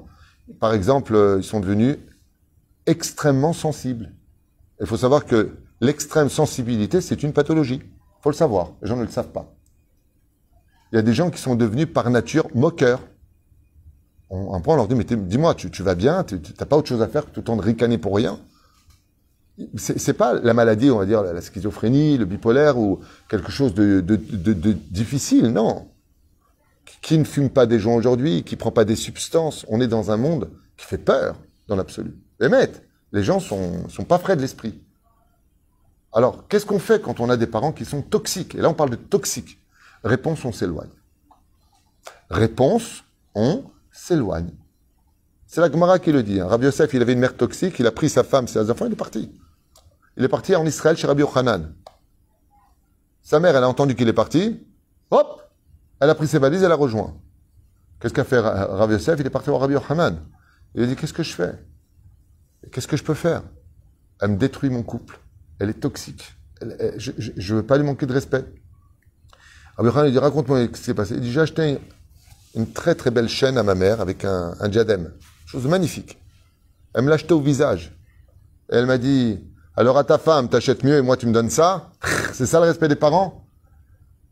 Par 0.60 0.74
exemple, 0.74 1.15
euh, 1.15 1.38
ils 1.39 1.43
sont 1.43 1.60
devenus 1.60 1.97
extrêmement 2.86 3.54
sensibles. 3.54 4.12
Il 4.80 4.88
faut 4.88 4.97
savoir 4.97 5.26
que 5.26 5.58
l'extrême 5.80 6.30
sensibilité, 6.30 7.02
c'est 7.02 7.24
une 7.24 7.34
pathologie. 7.34 7.82
Il 7.84 8.24
faut 8.24 8.32
le 8.32 8.36
savoir. 8.36 8.71
Les 8.82 8.88
gens 8.88 8.97
ne 8.97 9.04
le 9.04 9.10
savent 9.10 9.32
pas. 9.32 9.54
Il 10.91 10.95
y 10.95 11.00
a 11.00 11.02
des 11.02 11.13
gens 11.13 11.30
qui 11.30 11.39
sont 11.39 11.56
devenus 11.56 11.88
par 11.91 12.10
nature 12.10 12.47
moqueurs. 12.54 13.02
On, 14.30 14.62
on 14.65 14.76
leur 14.76 14.88
dit, 14.88 14.95
mais 14.95 15.04
dis-moi, 15.04 15.56
tu, 15.56 15.84
vas 15.84 15.95
bien, 15.95 16.24
tu 16.24 16.36
n'as 16.60 16.65
pas 16.65 16.78
autre 16.78 16.88
chose 16.88 17.02
à 17.02 17.08
faire 17.08 17.26
que 17.26 17.32
tout 17.32 17.41
le 17.41 17.45
temps 17.45 17.58
de 17.58 17.62
ricaner 17.62 17.97
pour 17.97 18.15
rien? 18.15 18.39
C'est 19.76 20.13
pas 20.13 20.34
la 20.34 20.54
maladie, 20.54 20.89
on 20.89 20.97
va 20.97 21.06
dire, 21.06 21.21
la 21.21 21.41
schizophrénie, 21.41 22.17
le 22.17 22.26
bipolaire 22.26 22.80
ou 22.80 23.02
quelque 23.30 23.52
chose 23.52 23.76
de 23.76 24.02
difficile, 24.89 25.50
non. 25.50 25.91
Qui 27.02 27.18
ne 27.18 27.24
fume 27.24 27.50
pas 27.50 27.66
des 27.66 27.80
joints 27.80 27.96
aujourd'hui, 27.96 28.44
qui 28.44 28.56
prend 28.56 28.72
pas 28.72 28.86
des 28.86 28.96
substances. 28.96 29.66
On 29.68 29.82
est 29.82 29.88
dans 29.88 30.12
un 30.12 30.18
monde 30.18 30.50
qui 30.78 30.86
fait 30.86 30.98
peur, 30.98 31.36
dans 31.68 31.76
l'absolu. 31.76 32.16
Les 32.40 32.50
maîtres, 32.50 32.80
les 33.12 33.24
gens 33.24 33.40
sont, 33.40 33.88
sont 33.90 34.04
pas 34.04 34.20
frais 34.20 34.36
de 34.36 34.42
l'esprit. 34.42 34.80
Alors, 36.14 36.48
qu'est-ce 36.48 36.66
qu'on 36.66 36.80
fait 36.80 37.02
quand 37.02 37.20
on 37.20 37.30
a 37.30 37.38
des 37.38 37.48
parents 37.48 37.72
qui 37.72 37.86
sont 37.86 38.02
toxiques? 38.02 38.56
Et 38.56 38.60
là, 38.60 38.70
on 38.70 38.74
parle 38.74 38.90
de 38.90 38.96
toxiques. 38.96 39.58
Réponse, 40.04 40.44
on 40.46 40.52
s'éloigne. 40.52 40.90
Réponse, 42.30 43.04
on 43.36 43.64
s'éloigne. 43.92 44.52
C'est 45.48 45.62
la 45.62 45.72
Gemara 45.72 46.00
qui 46.00 46.12
le 46.12 46.24
dit. 46.24 46.40
Hein. 46.40 46.48
Rabbi 46.48 46.66
Yosef, 46.66 46.94
il 46.94 47.02
avait 47.02 47.14
une 47.14 47.20
mère 47.20 47.36
toxique, 47.36 47.76
il 47.80 47.88
a 47.88 47.92
pris 47.92 48.10
sa 48.10 48.24
femme, 48.24 48.48
ses 48.48 48.70
enfants, 48.70 48.86
il 48.86 48.94
est 48.94 48.96
parti. 48.96 49.32
Il 50.18 50.24
est 50.24 50.30
parti 50.30 50.56
en 50.56 50.66
Israël 50.66 50.98
chez 50.98 51.08
Rabbi 51.08 51.22
Yochanan. 51.22 51.74
Sa 53.22 53.40
mère, 53.40 53.56
elle 53.56 53.64
a 53.64 53.70
entendu 53.70 53.96
qu'il 53.96 54.08
est 54.08 54.14
parti. 54.14 54.66
Hop 55.10 55.42
Elle 56.02 56.10
a 56.10 56.16
pris 56.16 56.28
ses 56.28 56.40
valises, 56.40 56.64
elle 56.64 56.72
a 56.72 56.76
rejoint. 56.76 57.16
Qu'est-ce 58.00 58.14
qu'a 58.14 58.24
fait 58.24 58.40
Rabbi 58.40 58.94
Yosef? 58.94 59.20
Il 59.20 59.26
est 59.28 59.30
parti 59.30 59.50
voir 59.50 59.62
Rabbi 59.62 59.74
Yochanan. 59.74 60.20
Il 60.74 60.84
a 60.84 60.88
dit, 60.88 60.96
qu'est-ce 60.96 61.14
que 61.14 61.22
je 61.22 61.34
fais? 61.34 61.54
Qu'est-ce 62.72 62.88
que 62.88 62.98
je 62.98 63.04
peux 63.04 63.14
faire? 63.14 63.44
Elle 64.20 64.32
me 64.32 64.38
détruit 64.38 64.72
mon 64.72 64.82
couple. 64.82 65.20
Elle 65.60 65.70
est 65.70 65.80
toxique. 65.80 66.36
je 66.98 67.12
ne 67.12 67.58
veux 67.58 67.64
pas 67.64 67.78
lui 67.78 67.86
manquer 67.86 68.08
de 68.08 68.14
respect. 68.14 68.44
Rabbi 69.78 69.90
Yochanan, 69.90 70.08
il 70.08 70.12
dit, 70.12 70.18
raconte-moi 70.18 70.62
ce 70.62 70.66
qui 70.66 70.82
s'est 70.82 70.96
passé. 70.96 71.14
Il 71.14 71.22
dit, 71.22 71.32
j'ai 71.32 71.42
acheté 71.42 71.80
une 72.56 72.74
très 72.74 72.96
très 72.96 73.12
belle 73.12 73.30
chaîne 73.30 73.60
à 73.60 73.64
ma 73.64 73.76
mère 73.76 74.02
avec 74.02 74.26
un, 74.26 74.56
un 74.60 74.70
diadème. 74.70 75.14
Chose 75.46 75.68
magnifique. 75.68 76.18
Elle 76.96 77.04
me 77.04 77.10
l'a 77.10 77.16
acheté 77.16 77.36
au 77.36 77.42
visage. 77.42 77.96
Et 78.72 78.76
elle 78.76 78.88
m'a 78.88 78.98
dit, 78.98 79.40
alors 79.76 80.00
à 80.00 80.04
ta 80.04 80.18
femme, 80.18 80.50
t'achètes 80.50 80.84
mieux 80.84 80.98
et 80.98 81.02
moi 81.04 81.16
tu 81.16 81.28
me 81.28 81.32
donnes 81.32 81.52
ça? 81.52 81.92
C'est 82.34 82.48
ça 82.48 82.60
le 82.60 82.66
respect 82.66 82.88
des 82.88 82.96
parents? 82.96 83.41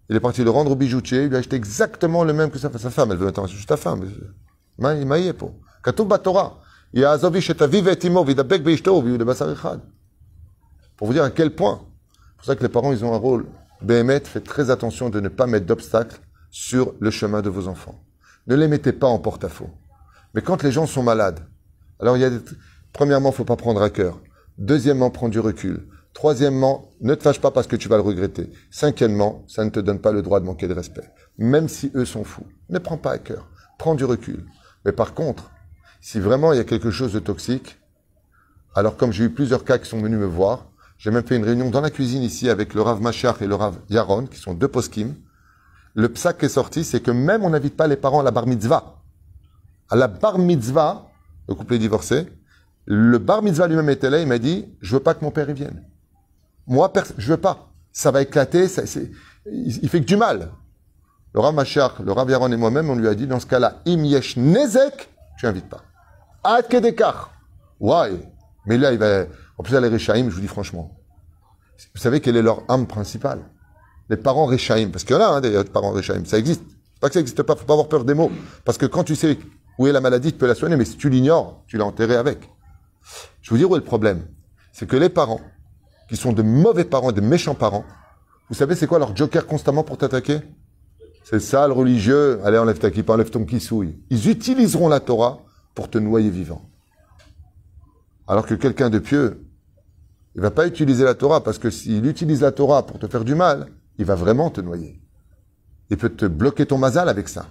Il 0.10 0.16
est 0.16 0.20
parti 0.20 0.44
le 0.44 0.50
rendre 0.50 0.72
au 0.72 0.76
bijoutier, 0.76 1.24
il 1.24 1.30
lui 1.30 1.36
a 1.36 1.40
acheté 1.40 1.56
exactement 1.56 2.24
le 2.24 2.34
même 2.34 2.50
que 2.50 2.58
sa, 2.58 2.76
sa 2.78 2.90
femme. 2.90 3.12
Elle 3.12 3.18
veut 3.18 3.26
maintenant, 3.26 3.46
juste 3.46 3.70
ta 3.70 3.78
femme. 3.78 4.10
Pour 10.98 11.08
vous 11.08 11.14
dire 11.14 11.24
à 11.24 11.30
quel 11.30 11.56
point. 11.56 11.82
C'est 11.82 12.36
pour 12.38 12.46
ça 12.46 12.56
que 12.56 12.64
les 12.64 12.70
parents, 12.70 12.92
ils 12.92 13.06
ont 13.06 13.14
un 13.14 13.18
rôle. 13.18 13.46
Béhémet, 13.82 14.22
faites 14.22 14.46
très 14.46 14.72
attention 14.72 15.10
de 15.10 15.20
ne 15.20 15.30
pas 15.30 15.46
mettre 15.46 15.66
d'obstacles 15.66 16.20
sur 16.50 16.94
le 17.00 17.12
chemin 17.12 17.42
de 17.42 17.50
vos 17.50 17.68
enfants. 17.68 18.04
Ne 18.48 18.56
les 18.56 18.68
mettez 18.68 18.94
pas 18.94 19.08
en 19.08 19.20
porte-à-faux. 19.20 19.70
Mais 20.34 20.42
quand 20.42 20.64
les 20.64 20.72
gens 20.72 20.88
sont 20.88 21.04
malades, 21.04 21.40
alors 22.00 22.18
il 22.18 22.22
y 22.22 22.26
a 22.26 22.30
des... 22.32 22.40
premièrement, 22.94 23.32
faut 23.32 23.46
pas 23.46 23.56
prendre 23.56 23.82
à 23.82 23.90
cœur. 23.90 24.20
Deuxièmement, 24.58 25.12
prends 25.12 25.30
du 25.30 25.40
recul. 25.40 25.88
Troisièmement, 26.14 26.90
ne 27.02 27.16
te 27.16 27.24
fâche 27.24 27.40
pas 27.40 27.52
parce 27.52 27.68
que 27.68 27.76
tu 27.76 27.88
vas 27.88 27.96
le 27.96 28.02
regretter. 28.02 28.52
Cinquièmement, 28.72 29.44
ça 29.48 29.64
ne 29.64 29.70
te 29.70 29.80
donne 29.80 30.00
pas 30.00 30.12
le 30.12 30.22
droit 30.22 30.40
de 30.40 30.46
manquer 30.46 30.68
de 30.68 30.74
respect. 30.74 31.10
Même 31.38 31.70
si 31.70 31.92
eux 31.96 32.06
sont 32.06 32.24
fous. 32.24 32.46
Ne 32.70 32.80
prends 32.80 32.98
pas 32.98 33.12
à 33.12 33.18
cœur. 33.20 33.48
Prends 33.78 33.96
du 33.96 34.04
recul. 34.04 34.46
Mais 34.86 34.92
par 34.92 35.14
contre, 35.14 35.52
si 36.02 36.20
vraiment 36.20 36.54
il 36.54 36.58
y 36.58 36.62
a 36.62 36.66
quelque 36.66 36.92
chose 36.92 37.14
de 37.14 37.20
toxique, 37.20 37.78
alors 38.76 38.98
comme 38.98 39.12
j'ai 39.12 39.26
eu 39.26 39.30
plusieurs 39.30 39.64
cas 39.64 39.78
qui 39.78 39.90
sont 39.90 40.02
venus 40.02 40.20
me 40.20 40.26
voir, 40.26 40.66
j'ai 40.98 41.12
même 41.12 41.26
fait 41.26 41.38
une 41.38 41.46
réunion 41.46 41.70
dans 41.70 41.82
la 41.82 41.90
cuisine 41.90 42.24
ici 42.24 42.50
avec 42.50 42.74
le 42.74 42.82
Rav 42.82 43.02
Machar 43.02 43.42
et 43.42 43.48
le 43.48 43.56
Rav 43.56 43.80
Yaron, 43.90 44.26
qui 44.26 44.38
sont 44.38 44.54
deux 44.54 44.68
poskim. 44.68 45.16
Le 45.96 46.10
psaque 46.10 46.44
est 46.44 46.50
sorti, 46.50 46.84
c'est 46.84 47.00
que 47.00 47.12
même 47.12 47.44
on 47.44 47.50
n'invite 47.50 47.78
pas 47.78 47.88
les 47.88 47.96
parents 47.96 48.20
à 48.20 48.24
la 48.24 48.32
bar 48.32 48.46
mitzvah. 48.46 49.02
À 49.90 49.96
la 49.96 50.08
bar 50.08 50.38
mitzvah, 50.38 51.08
le 51.48 51.56
couple 51.56 51.76
est 51.76 51.80
divorcé, 51.80 52.28
Le 52.86 53.18
bar 53.18 53.42
mitzvah 53.42 53.68
lui-même 53.68 53.90
était 53.90 54.10
là, 54.10 54.20
il 54.20 54.28
m'a 54.28 54.40
dit, 54.40 54.66
je 54.82 54.96
veux 54.96 55.00
pas 55.02 55.14
que 55.14 55.24
mon 55.24 55.32
père 55.32 55.50
y 55.50 55.54
vienne. 55.54 55.86
Moi, 56.70 56.94
je 57.18 57.32
veux 57.32 57.38
pas. 57.38 57.72
Ça 57.92 58.12
va 58.12 58.22
éclater, 58.22 58.68
ça, 58.68 58.84
il, 59.52 59.90
fait 59.90 60.02
que 60.02 60.06
du 60.06 60.16
mal. 60.16 60.52
Le 61.34 61.40
Rav 61.40 61.54
Machar, 61.54 62.02
le 62.04 62.12
Rav 62.12 62.30
Yaron 62.30 62.52
et 62.52 62.58
moi-même, 62.58 62.90
on 62.92 62.96
lui 62.96 63.08
a 63.08 63.16
dit, 63.16 63.26
dans 63.26 63.40
ce 63.40 63.48
cas-là, 63.48 63.82
im 63.88 64.04
yesh 64.06 64.38
nezek, 64.38 65.10
tu 65.38 65.48
n'invites 65.48 65.68
pas. 65.68 65.82
Ad 66.44 66.68
kedekar. 66.68 67.32
Ouais. 67.80 68.12
Mais 68.68 68.78
là, 68.78 68.92
il 68.92 69.00
va, 69.00 69.26
en 69.58 69.64
plus, 69.64 69.78
les 69.80 69.88
Rechaim, 69.88 70.30
je 70.30 70.36
vous 70.36 70.42
dis 70.42 70.48
franchement. 70.48 70.96
Vous 71.96 72.02
savez 72.02 72.22
quelle 72.22 72.38
est 72.38 72.42
leur 72.44 72.64
âme 72.70 72.86
principale? 72.86 73.42
Les 74.10 74.18
parents 74.18 74.46
Rechaim. 74.46 74.90
Parce 74.92 75.04
qu'il 75.04 75.16
y 75.16 75.20
en 75.20 75.22
a, 75.22 75.26
hein, 75.26 75.42
des 75.42 75.64
parents 75.64 75.92
Rechaim. 75.92 76.24
Ça 76.26 76.38
existe. 76.38 76.62
Pas 77.02 77.08
que 77.08 77.14
ça 77.14 77.20
n'existe 77.20 77.42
pas, 77.42 77.56
faut 77.56 77.66
pas 77.66 77.74
avoir 77.74 77.88
peur 77.88 78.06
des 78.06 78.14
mots. 78.14 78.32
Parce 78.64 78.78
que 78.78 78.86
quand 78.86 79.04
tu 79.04 79.16
sais 79.16 79.40
où 79.80 79.88
est 79.88 79.92
la 79.92 80.02
maladie, 80.02 80.34
tu 80.34 80.38
peux 80.38 80.48
la 80.48 80.56
soigner, 80.56 80.76
mais 80.76 80.86
si 80.86 80.98
tu 80.98 81.10
l'ignores, 81.10 81.64
tu 81.66 81.78
l'as 81.78 81.86
enterré 81.86 82.16
avec. 82.16 82.48
Je 83.42 83.50
vous 83.50 83.58
dire 83.58 83.72
où 83.72 83.76
est 83.76 83.80
le 83.80 83.86
problème? 83.86 84.28
C'est 84.72 84.88
que 84.88 84.98
les 84.98 85.10
parents, 85.10 85.42
qui 86.10 86.18
sont 86.18 86.34
de 86.34 86.42
mauvais 86.42 86.84
parents, 86.84 87.12
de 87.12 87.22
méchants 87.22 87.56
parents, 87.56 87.86
vous 88.50 88.56
savez 88.56 88.76
c'est 88.76 88.88
quoi 88.88 89.00
leur 89.00 89.16
joker 89.16 89.46
constamment 89.46 89.84
pour 89.84 89.98
t'attaquer? 89.98 90.42
C'est 91.24 91.40
ça 91.40 91.68
le 91.68 91.74
religieux, 91.74 92.42
allez 92.44 92.58
enlève 92.58 92.80
ta 92.80 92.90
kippa, 92.90 93.14
enlève 93.14 93.30
ton 93.30 93.46
kissouille. 93.46 94.00
Ils 94.10 94.30
utiliseront 94.30 94.90
la 94.90 95.00
Torah 95.00 95.40
pour 95.76 95.90
te 95.90 96.00
noyer 96.00 96.32
vivant. 96.32 96.68
Alors 98.28 98.48
que 98.48 98.56
quelqu'un 98.56 98.90
de 98.90 98.98
pieux, 98.98 99.46
il 100.36 100.42
va 100.42 100.52
pas 100.52 100.66
utiliser 100.66 101.04
la 101.04 101.14
Torah 101.14 101.44
parce 101.44 101.60
que 101.60 101.70
s'il 101.70 102.06
utilise 102.08 102.42
la 102.42 102.52
Torah 102.52 102.86
pour 102.86 102.98
te 102.98 103.08
faire 103.08 103.24
du 103.24 103.36
mal, 103.36 103.68
il 104.00 104.06
va 104.06 104.16
vraiment 104.16 104.50
te 104.50 104.62
noyer. 104.62 105.00
Il 105.92 105.98
peut 105.98 106.10
te 106.10 106.26
bloquer 106.26 106.66
ton 106.66 106.78
mazal 106.78 107.10
avec 107.10 107.30
ça. 107.30 107.46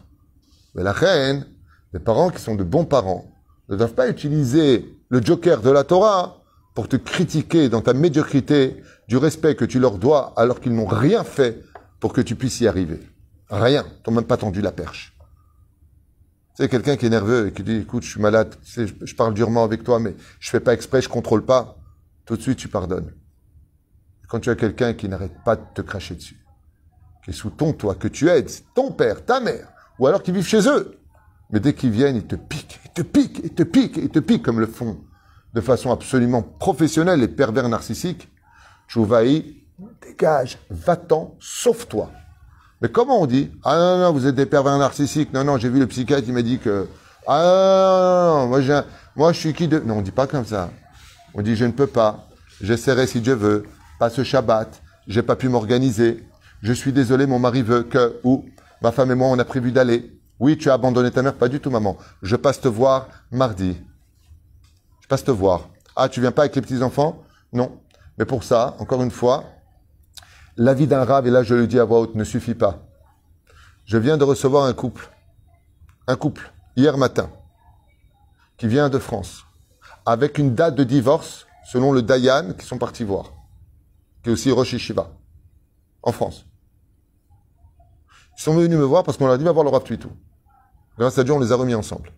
Mais 0.74 0.82
la 0.82 0.92
reine, 0.92 1.46
les 1.92 2.00
parents 2.00 2.30
qui 2.30 2.40
sont 2.40 2.54
de 2.54 2.64
bons 2.64 2.84
parents, 2.84 3.24
ne 3.68 3.76
doivent 3.76 3.94
pas 3.94 4.08
utiliser 4.08 4.96
le 5.08 5.22
joker 5.22 5.60
de 5.60 5.70
la 5.70 5.84
Torah 5.84 6.37
pour 6.78 6.88
te 6.88 6.94
critiquer 6.94 7.68
dans 7.68 7.80
ta 7.80 7.92
médiocrité 7.92 8.84
du 9.08 9.16
respect 9.16 9.56
que 9.56 9.64
tu 9.64 9.80
leur 9.80 9.98
dois 9.98 10.32
alors 10.36 10.60
qu'ils 10.60 10.76
n'ont 10.76 10.86
rien 10.86 11.24
fait 11.24 11.64
pour 11.98 12.12
que 12.12 12.20
tu 12.20 12.36
puisses 12.36 12.60
y 12.60 12.68
arriver. 12.68 13.00
Rien. 13.50 13.84
T'ont 14.04 14.12
même 14.12 14.22
pas 14.22 14.36
tendu 14.36 14.60
la 14.60 14.70
perche. 14.70 15.18
C'est 16.54 16.68
quelqu'un 16.68 16.96
qui 16.96 17.06
est 17.06 17.08
nerveux 17.08 17.48
et 17.48 17.52
qui 17.52 17.64
dit, 17.64 17.78
écoute, 17.78 18.04
je 18.04 18.10
suis 18.10 18.20
malade, 18.20 18.54
je 18.64 19.14
parle 19.16 19.34
durement 19.34 19.64
avec 19.64 19.82
toi, 19.82 19.98
mais 19.98 20.14
je 20.38 20.50
fais 20.50 20.60
pas 20.60 20.72
exprès, 20.72 21.02
je 21.02 21.08
contrôle 21.08 21.44
pas. 21.44 21.78
Tout 22.24 22.36
de 22.36 22.42
suite, 22.42 22.58
tu 22.58 22.68
pardonnes. 22.68 23.12
Quand 24.28 24.38
tu 24.38 24.48
as 24.48 24.54
quelqu'un 24.54 24.94
qui 24.94 25.08
n'arrête 25.08 25.34
pas 25.44 25.56
de 25.56 25.64
te 25.74 25.82
cracher 25.82 26.14
dessus, 26.14 26.38
qui 27.24 27.30
est 27.30 27.34
sous 27.34 27.50
ton 27.50 27.72
toit, 27.72 27.96
que 27.96 28.06
tu 28.06 28.28
aides, 28.28 28.52
ton 28.76 28.92
père, 28.92 29.24
ta 29.24 29.40
mère, 29.40 29.66
ou 29.98 30.06
alors 30.06 30.22
qui 30.22 30.30
vivent 30.30 30.46
chez 30.46 30.68
eux, 30.68 30.96
mais 31.50 31.58
dès 31.58 31.74
qu'ils 31.74 31.90
viennent, 31.90 32.14
ils 32.14 32.28
te 32.28 32.36
piquent, 32.36 32.78
ils 32.84 32.92
te 32.92 33.02
piquent, 33.02 33.40
ils 33.42 33.52
te 33.52 33.64
piquent, 33.64 33.96
ils 33.96 34.10
te 34.10 34.20
piquent 34.20 34.44
comme 34.44 34.60
le 34.60 34.68
font 34.68 35.00
de 35.54 35.60
façon 35.60 35.90
absolument 35.90 36.42
professionnelle 36.42 37.20
les 37.20 37.28
pervers 37.28 37.68
narcissiques. 37.68 38.28
Chouvaï, 38.86 39.56
dégage, 40.06 40.58
va-t'en, 40.70 41.36
sauve-toi. 41.40 42.10
Mais 42.80 42.88
comment 42.88 43.20
on 43.20 43.26
dit 43.26 43.50
Ah 43.64 43.76
non, 43.76 43.98
non, 43.98 44.12
vous 44.12 44.26
êtes 44.26 44.34
des 44.34 44.46
pervers 44.46 44.78
narcissiques. 44.78 45.32
Non, 45.32 45.44
non, 45.44 45.56
j'ai 45.58 45.68
vu 45.68 45.80
le 45.80 45.86
psychiatre, 45.86 46.24
il 46.26 46.34
m'a 46.34 46.42
dit 46.42 46.58
que. 46.58 46.86
Ah 47.26 47.42
non, 47.42 47.50
non, 47.50 48.40
non, 48.40 48.46
moi, 48.48 48.84
moi 49.16 49.32
je 49.32 49.38
suis 49.38 49.52
qui 49.52 49.68
de. 49.68 49.78
Non, 49.80 49.98
on 49.98 50.02
dit 50.02 50.12
pas 50.12 50.26
comme 50.26 50.44
ça. 50.44 50.70
On 51.34 51.42
dit 51.42 51.56
je 51.56 51.64
ne 51.64 51.72
peux 51.72 51.86
pas. 51.86 52.28
J'essaierai 52.60 53.06
si 53.06 53.20
Dieu 53.20 53.34
veut 53.34 53.64
pas 53.98 54.10
ce 54.10 54.22
Shabbat, 54.22 54.80
j'ai 55.06 55.22
pas 55.22 55.36
pu 55.36 55.48
m'organiser, 55.48 56.24
je 56.62 56.72
suis 56.72 56.92
désolé, 56.92 57.26
mon 57.26 57.38
mari 57.38 57.62
veut 57.62 57.82
que, 57.82 58.18
ou 58.24 58.44
ma 58.82 58.92
femme 58.92 59.10
et 59.10 59.14
moi, 59.14 59.28
on 59.28 59.38
a 59.38 59.44
prévu 59.44 59.72
d'aller. 59.72 60.12
Oui, 60.40 60.56
tu 60.56 60.70
as 60.70 60.74
abandonné 60.74 61.10
ta 61.10 61.22
mère, 61.22 61.34
pas 61.34 61.48
du 61.48 61.60
tout, 61.60 61.70
maman. 61.70 61.96
Je 62.22 62.36
passe 62.36 62.60
te 62.60 62.68
voir 62.68 63.08
mardi. 63.30 63.76
Passe 65.08 65.24
te 65.24 65.30
voir. 65.30 65.68
Ah, 65.96 66.08
tu 66.08 66.20
viens 66.20 66.32
pas 66.32 66.42
avec 66.42 66.54
les 66.54 66.62
petits-enfants? 66.62 67.22
Non. 67.52 67.80
Mais 68.18 68.24
pour 68.24 68.44
ça, 68.44 68.76
encore 68.78 69.02
une 69.02 69.10
fois, 69.10 69.44
l'avis 70.56 70.86
d'un 70.86 71.04
rave, 71.04 71.26
et 71.26 71.30
là 71.30 71.42
je 71.42 71.54
le 71.54 71.66
dis 71.66 71.78
à 71.78 71.84
voix 71.84 72.00
haute, 72.00 72.14
ne 72.14 72.24
suffit 72.24 72.54
pas. 72.54 72.84
Je 73.84 73.96
viens 73.96 74.16
de 74.16 74.24
recevoir 74.24 74.64
un 74.64 74.74
couple, 74.74 75.10
un 76.06 76.16
couple, 76.16 76.52
hier 76.76 76.98
matin, 76.98 77.30
qui 78.58 78.68
vient 78.68 78.90
de 78.90 78.98
France, 78.98 79.44
avec 80.04 80.38
une 80.38 80.54
date 80.54 80.74
de 80.74 80.84
divorce, 80.84 81.46
selon 81.64 81.92
le 81.92 82.02
Dayan, 82.02 82.52
qui 82.52 82.66
sont 82.66 82.78
partis 82.78 83.04
voir 83.04 83.32
qui 84.22 84.30
est 84.30 84.32
aussi 84.32 84.50
Rosh 84.50 84.76
Shiva, 84.76 85.10
en 86.02 86.12
France. 86.12 86.46
Ils 88.36 88.42
sont 88.42 88.54
venus 88.54 88.78
me 88.78 88.84
voir 88.84 89.04
parce 89.04 89.16
qu'on 89.16 89.26
leur 89.26 89.34
a 89.34 89.38
dit 89.38 89.44
va 89.44 89.52
voir 89.52 89.64
le 89.64 89.70
Rav 89.70 89.82
Tuitou. 89.84 90.10
Grâce 90.98 91.18
à 91.18 91.24
Dieu, 91.24 91.32
on 91.32 91.38
les 91.38 91.52
a 91.52 91.56
remis 91.56 91.74
ensemble. 91.74 92.12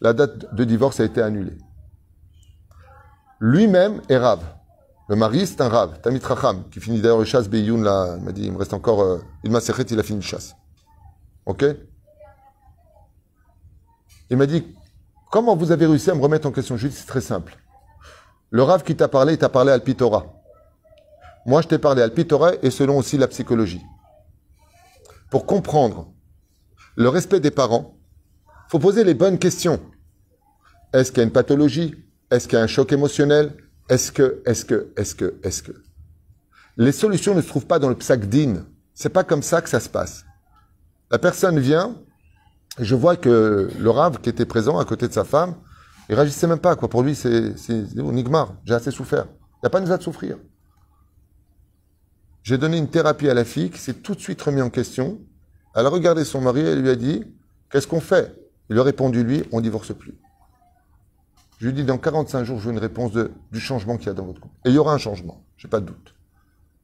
La 0.00 0.12
date 0.12 0.54
de 0.54 0.64
divorce 0.64 1.00
a 1.00 1.04
été 1.04 1.22
annulée. 1.22 1.56
Lui-même 3.40 4.00
est 4.08 4.16
Rav. 4.16 4.40
Le 5.08 5.16
mari, 5.16 5.46
c'est 5.46 5.60
un 5.60 5.68
Rav, 5.68 6.00
Tamit 6.00 6.20
Racham, 6.20 6.64
qui 6.70 6.80
finit 6.80 7.00
d'ailleurs 7.00 7.18
le 7.18 7.24
chasse 7.24 7.48
Beyoun, 7.48 7.82
là, 7.82 8.16
il 8.18 8.24
m'a 8.24 8.32
dit, 8.32 8.44
il 8.44 8.52
me 8.52 8.58
reste 8.58 8.74
encore, 8.74 9.02
euh, 9.02 9.60
serré, 9.60 9.84
il 9.88 10.00
a 10.00 10.02
fini 10.02 10.18
le 10.18 10.24
chasse. 10.24 10.56
Ok? 11.44 11.64
Il 14.30 14.36
m'a 14.36 14.46
dit, 14.46 14.74
comment 15.30 15.54
vous 15.54 15.70
avez 15.70 15.86
réussi 15.86 16.10
à 16.10 16.14
me 16.14 16.22
remettre 16.22 16.48
en 16.48 16.50
question? 16.50 16.74
Dit, 16.74 16.90
c'est 16.90 17.06
très 17.06 17.20
simple. 17.20 17.56
Le 18.50 18.62
Rav 18.62 18.82
qui 18.82 18.96
t'a 18.96 19.06
parlé, 19.06 19.34
il 19.34 19.38
t'a 19.38 19.48
parlé 19.48 19.70
à 19.70 19.74
Alpitora. 19.74 20.26
Moi, 21.46 21.62
je 21.62 21.68
t'ai 21.68 21.78
parlé 21.78 22.02
à 22.02 22.08
Torah 22.08 22.52
et 22.62 22.70
selon 22.70 22.98
aussi 22.98 23.16
la 23.16 23.28
psychologie. 23.28 23.82
Pour 25.30 25.46
comprendre 25.46 26.12
le 26.96 27.08
respect 27.08 27.38
des 27.38 27.52
parents, 27.52 27.96
faut 28.68 28.80
poser 28.80 29.04
les 29.04 29.14
bonnes 29.14 29.38
questions. 29.38 29.80
Est-ce 30.92 31.12
qu'il 31.12 31.18
y 31.18 31.20
a 31.20 31.24
une 31.24 31.32
pathologie? 31.32 32.05
Est-ce 32.30 32.48
qu'il 32.48 32.58
y 32.58 32.60
a 32.60 32.64
un 32.64 32.68
choc 32.68 32.92
émotionnel? 32.92 33.54
Est-ce 33.88 34.10
que, 34.10 34.42
est-ce 34.46 34.64
que, 34.64 34.92
est-ce 34.96 35.14
que, 35.14 35.34
est-ce 35.42 35.62
que? 35.62 35.72
Les 36.76 36.92
solutions 36.92 37.34
ne 37.34 37.40
se 37.40 37.48
trouvent 37.48 37.66
pas 37.66 37.78
dans 37.78 37.88
le 37.88 37.94
psakdin. 37.94 38.66
C'est 38.94 39.10
pas 39.10 39.24
comme 39.24 39.42
ça 39.42 39.62
que 39.62 39.68
ça 39.68 39.80
se 39.80 39.88
passe. 39.88 40.24
La 41.10 41.18
personne 41.18 41.58
vient, 41.60 41.96
et 42.78 42.84
je 42.84 42.94
vois 42.94 43.16
que 43.16 43.70
le 43.78 43.90
rave 43.90 44.20
qui 44.20 44.28
était 44.28 44.44
présent 44.44 44.78
à 44.78 44.84
côté 44.84 45.06
de 45.06 45.12
sa 45.12 45.24
femme, 45.24 45.54
il 46.08 46.14
réagissait 46.14 46.46
même 46.46 46.58
pas. 46.58 46.74
Pour 46.76 47.02
lui, 47.02 47.14
c'est, 47.14 47.54
Nigmar, 47.94 48.54
j'ai 48.64 48.74
assez 48.74 48.90
souffert. 48.90 49.26
Il 49.28 49.64
n'y 49.64 49.66
a 49.66 49.70
pas 49.70 49.80
besoin 49.80 49.96
de 49.96 50.02
souffrir. 50.02 50.36
J'ai 52.42 52.58
donné 52.58 52.76
une 52.76 52.88
thérapie 52.88 53.28
à 53.28 53.34
la 53.34 53.44
fille 53.44 53.70
qui 53.70 53.78
s'est 53.78 53.94
tout 53.94 54.14
de 54.14 54.20
suite 54.20 54.40
remis 54.42 54.62
en 54.62 54.70
question. 54.70 55.20
Elle 55.74 55.86
a 55.86 55.88
regardé 55.88 56.24
son 56.24 56.40
mari 56.40 56.60
et 56.60 56.76
lui 56.76 56.90
a 56.90 56.96
dit 56.96 57.24
Qu'est-ce 57.70 57.86
qu'on 57.86 58.00
fait? 58.00 58.34
Il 58.70 58.78
a 58.78 58.82
répondu 58.82 59.24
lui 59.24 59.44
On 59.52 59.60
divorce 59.60 59.92
plus. 59.94 60.14
Je 61.58 61.66
lui 61.66 61.72
dit 61.72 61.84
Dans 61.84 61.98
45 61.98 62.44
jours, 62.44 62.58
je 62.58 62.64
veux 62.66 62.72
une 62.72 62.78
réponse 62.78 63.12
de, 63.12 63.32
du 63.52 63.60
changement 63.60 63.96
qu'il 63.96 64.06
y 64.06 64.10
a 64.10 64.14
dans 64.14 64.24
votre 64.24 64.40
couple. 64.40 64.54
Et 64.64 64.70
il 64.70 64.74
y 64.74 64.78
aura 64.78 64.94
un 64.94 64.98
changement, 64.98 65.44
j'ai 65.56 65.68
pas 65.68 65.80
de 65.80 65.86
doute. 65.86 66.14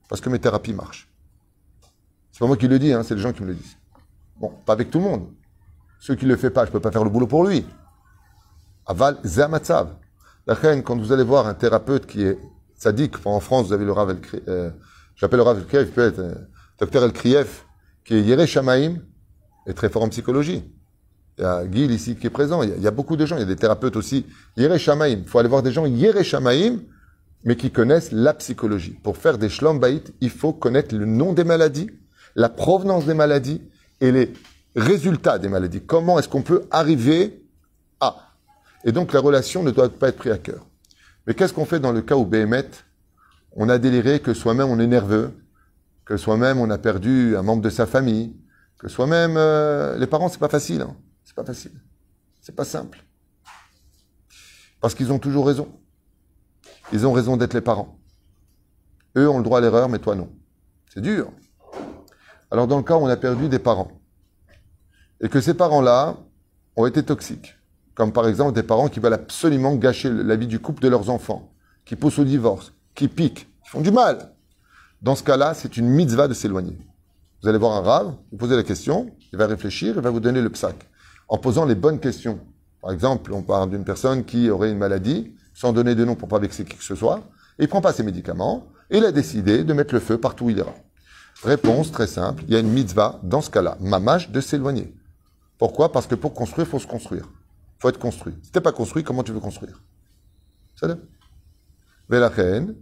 Parce 0.08 0.20
que 0.20 0.28
mes 0.28 0.38
thérapies 0.38 0.74
marchent. 0.74 1.08
C'est 2.30 2.40
pas 2.40 2.46
moi 2.46 2.56
qui 2.56 2.68
le 2.68 2.78
dis, 2.78 2.92
hein, 2.92 3.02
c'est 3.02 3.14
les 3.14 3.20
gens 3.20 3.32
qui 3.32 3.42
me 3.42 3.48
le 3.48 3.54
disent. 3.54 3.76
Bon, 4.38 4.52
pas 4.64 4.72
avec 4.72 4.90
tout 4.90 4.98
le 4.98 5.04
monde. 5.04 5.28
Ceux 6.00 6.14
qui 6.14 6.24
ne 6.24 6.30
le 6.30 6.36
font 6.36 6.50
pas, 6.50 6.64
je 6.64 6.70
ne 6.70 6.72
peux 6.72 6.80
pas 6.80 6.90
faire 6.90 7.04
le 7.04 7.10
boulot 7.10 7.26
pour 7.26 7.46
lui. 7.46 7.64
Aval 8.86 9.18
Zamatsav. 9.24 9.94
La 10.46 10.54
reine, 10.54 10.82
quand 10.82 10.98
vous 10.98 11.12
allez 11.12 11.22
voir 11.22 11.46
un 11.46 11.54
thérapeute 11.54 12.06
qui 12.06 12.24
est 12.24 12.38
sadique, 12.74 13.14
en 13.24 13.38
France, 13.38 13.68
vous 13.68 13.72
avez 13.72 13.84
le 13.84 13.92
Ravel 13.92 14.20
euh, 14.48 14.70
J'appelle 15.14 15.38
le 15.38 15.44
Rav 15.44 15.64
El 15.72 15.90
peut 15.90 16.00
être 16.02 16.18
euh, 16.18 16.34
docteur 16.80 17.04
El 17.04 17.12
Krief, 17.12 17.64
qui 18.04 18.14
est 18.14 18.22
Yere 18.22 18.46
Shamaim, 18.46 18.96
est 19.66 19.74
très 19.74 19.88
fort 19.88 20.02
en 20.02 20.08
psychologie. 20.08 20.64
Il 21.38 21.42
y 21.42 21.44
a 21.44 21.64
Guy 21.64 21.86
ici 21.86 22.16
qui 22.16 22.26
est 22.26 22.30
présent. 22.30 22.62
Il 22.62 22.80
y, 22.80 22.86
a, 22.86 22.90
beaucoup 22.90 23.16
de 23.16 23.24
gens. 23.24 23.36
Il 23.36 23.40
y 23.40 23.42
a 23.42 23.46
des 23.46 23.56
thérapeutes 23.56 23.96
aussi. 23.96 24.26
Yere 24.56 24.78
Shamaim. 24.78 25.08
Il 25.08 25.26
faut 25.26 25.38
aller 25.38 25.48
voir 25.48 25.62
des 25.62 25.72
gens 25.72 25.86
Yere 25.86 26.22
Shamaim, 26.22 26.80
mais 27.44 27.56
qui 27.56 27.70
connaissent 27.70 28.12
la 28.12 28.34
psychologie. 28.34 28.96
Pour 29.02 29.16
faire 29.16 29.38
des 29.38 29.48
shlom 29.48 29.80
il 30.20 30.30
faut 30.30 30.52
connaître 30.52 30.94
le 30.94 31.06
nom 31.06 31.32
des 31.32 31.44
maladies, 31.44 31.90
la 32.34 32.48
provenance 32.48 33.06
des 33.06 33.14
maladies 33.14 33.62
et 34.00 34.12
les 34.12 34.32
résultats 34.76 35.38
des 35.38 35.48
maladies. 35.48 35.80
Comment 35.80 36.18
est-ce 36.18 36.28
qu'on 36.28 36.42
peut 36.42 36.64
arriver 36.70 37.42
à? 38.00 38.16
Et 38.84 38.92
donc 38.92 39.12
la 39.12 39.20
relation 39.20 39.62
ne 39.62 39.70
doit 39.70 39.88
pas 39.88 40.08
être 40.08 40.18
prise 40.18 40.32
à 40.32 40.38
cœur. 40.38 40.66
Mais 41.26 41.34
qu'est-ce 41.34 41.52
qu'on 41.52 41.64
fait 41.64 41.80
dans 41.80 41.92
le 41.92 42.02
cas 42.02 42.16
où 42.16 42.26
Béhémet 42.26 42.68
on 43.54 43.68
a 43.68 43.78
déliré 43.78 44.20
que 44.20 44.32
soi-même 44.32 44.68
on 44.68 44.78
est 44.80 44.86
nerveux, 44.86 45.30
que 46.06 46.16
soi-même 46.16 46.58
on 46.58 46.70
a 46.70 46.78
perdu 46.78 47.36
un 47.36 47.42
membre 47.42 47.62
de 47.62 47.68
sa 47.68 47.86
famille, 47.86 48.34
que 48.78 48.88
soi-même 48.88 49.34
euh, 49.36 49.98
les 49.98 50.06
parents 50.06 50.30
c'est 50.30 50.38
pas 50.38 50.48
facile, 50.48 50.80
hein. 50.82 50.96
C'est 51.32 51.36
pas 51.36 51.44
facile, 51.44 51.72
c'est 52.42 52.54
pas 52.54 52.66
simple, 52.66 53.02
parce 54.82 54.94
qu'ils 54.94 55.10
ont 55.12 55.18
toujours 55.18 55.46
raison. 55.46 55.66
Ils 56.92 57.06
ont 57.06 57.12
raison 57.14 57.38
d'être 57.38 57.54
les 57.54 57.62
parents. 57.62 57.98
Eux 59.16 59.30
ont 59.30 59.38
le 59.38 59.44
droit 59.44 59.56
à 59.56 59.60
l'erreur, 59.62 59.88
mais 59.88 59.98
toi 59.98 60.14
non. 60.14 60.30
C'est 60.92 61.00
dur. 61.00 61.32
Alors 62.50 62.66
dans 62.66 62.76
le 62.76 62.82
cas 62.82 62.96
où 62.96 63.00
on 63.00 63.06
a 63.06 63.16
perdu 63.16 63.48
des 63.48 63.58
parents 63.58 63.92
et 65.22 65.30
que 65.30 65.40
ces 65.40 65.54
parents-là 65.54 66.18
ont 66.76 66.84
été 66.84 67.02
toxiques, 67.02 67.54
comme 67.94 68.12
par 68.12 68.28
exemple 68.28 68.52
des 68.52 68.62
parents 68.62 68.88
qui 68.88 69.00
veulent 69.00 69.14
absolument 69.14 69.74
gâcher 69.76 70.10
la 70.10 70.36
vie 70.36 70.46
du 70.46 70.60
couple 70.60 70.82
de 70.82 70.88
leurs 70.88 71.08
enfants, 71.08 71.54
qui 71.86 71.96
poussent 71.96 72.18
au 72.18 72.24
divorce, 72.24 72.74
qui 72.94 73.08
piquent, 73.08 73.48
qui 73.64 73.70
font 73.70 73.80
du 73.80 73.90
mal. 73.90 74.34
Dans 75.00 75.14
ce 75.14 75.22
cas-là, 75.22 75.54
c'est 75.54 75.78
une 75.78 75.88
mitzvah 75.88 76.28
de 76.28 76.34
s'éloigner. 76.34 76.76
Vous 77.42 77.48
allez 77.48 77.58
voir 77.58 77.72
un 77.72 77.80
rave, 77.80 78.14
vous 78.30 78.36
posez 78.36 78.54
la 78.54 78.62
question, 78.64 79.16
il 79.32 79.38
va 79.38 79.46
réfléchir, 79.46 79.94
il 79.96 80.02
va 80.02 80.10
vous 80.10 80.20
donner 80.20 80.42
le 80.42 80.50
psaque. 80.50 80.90
En 81.28 81.38
posant 81.38 81.64
les 81.64 81.74
bonnes 81.74 82.00
questions. 82.00 82.40
Par 82.80 82.92
exemple, 82.92 83.32
on 83.32 83.42
parle 83.42 83.70
d'une 83.70 83.84
personne 83.84 84.24
qui 84.24 84.50
aurait 84.50 84.70
une 84.70 84.78
maladie, 84.78 85.34
sans 85.54 85.72
donner 85.72 85.94
de 85.94 86.04
nom 86.04 86.14
pour 86.14 86.28
pas 86.28 86.38
vexer 86.38 86.64
qui 86.64 86.76
que 86.76 86.84
ce 86.84 86.94
soit, 86.94 87.20
et 87.58 87.64
il 87.64 87.68
prend 87.68 87.80
pas 87.80 87.92
ses 87.92 88.02
médicaments, 88.02 88.68
et 88.90 88.98
il 88.98 89.04
a 89.04 89.12
décidé 89.12 89.64
de 89.64 89.72
mettre 89.72 89.94
le 89.94 90.00
feu 90.00 90.18
partout 90.18 90.46
où 90.46 90.50
il 90.50 90.58
ira. 90.58 90.74
Réponse 91.42 91.92
très 91.92 92.06
simple, 92.06 92.44
il 92.46 92.52
y 92.52 92.56
a 92.56 92.60
une 92.60 92.70
mitzvah 92.70 93.20
dans 93.22 93.40
ce 93.40 93.50
cas-là, 93.50 93.76
mamage 93.80 94.30
de 94.30 94.40
s'éloigner. 94.40 94.94
Pourquoi? 95.58 95.92
Parce 95.92 96.06
que 96.06 96.14
pour 96.14 96.34
construire, 96.34 96.66
faut 96.66 96.78
se 96.78 96.86
construire. 96.86 97.28
Faut 97.78 97.88
être 97.88 97.98
construit. 97.98 98.34
Si 98.42 98.50
t'es 98.50 98.60
pas 98.60 98.72
construit, 98.72 99.04
comment 99.04 99.22
tu 99.22 99.32
veux 99.32 99.40
construire? 99.40 99.82
La 102.08 102.28
reine, 102.28 102.74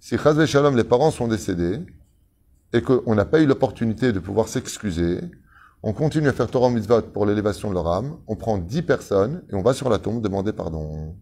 si 0.00 0.18
Chaz 0.18 0.44
Shalom, 0.46 0.76
les 0.76 0.84
parents 0.84 1.10
sont 1.10 1.28
décédés, 1.28 1.80
et 2.72 2.82
qu'on 2.82 3.14
n'a 3.14 3.24
pas 3.24 3.40
eu 3.40 3.46
l'opportunité 3.46 4.12
de 4.12 4.18
pouvoir 4.18 4.48
s'excuser, 4.48 5.20
on 5.82 5.92
continue 5.92 6.28
à 6.28 6.32
faire 6.32 6.48
Torah 6.48 6.70
Mitzvot 6.70 7.02
pour 7.02 7.26
l'élévation 7.26 7.68
de 7.68 7.74
leur 7.74 7.88
âme, 7.88 8.18
on 8.28 8.36
prend 8.36 8.58
dix 8.58 8.82
personnes 8.82 9.42
et 9.50 9.54
on 9.54 9.62
va 9.62 9.74
sur 9.74 9.88
la 9.88 9.98
tombe 9.98 10.22
demander 10.22 10.52
pardon. 10.52 11.16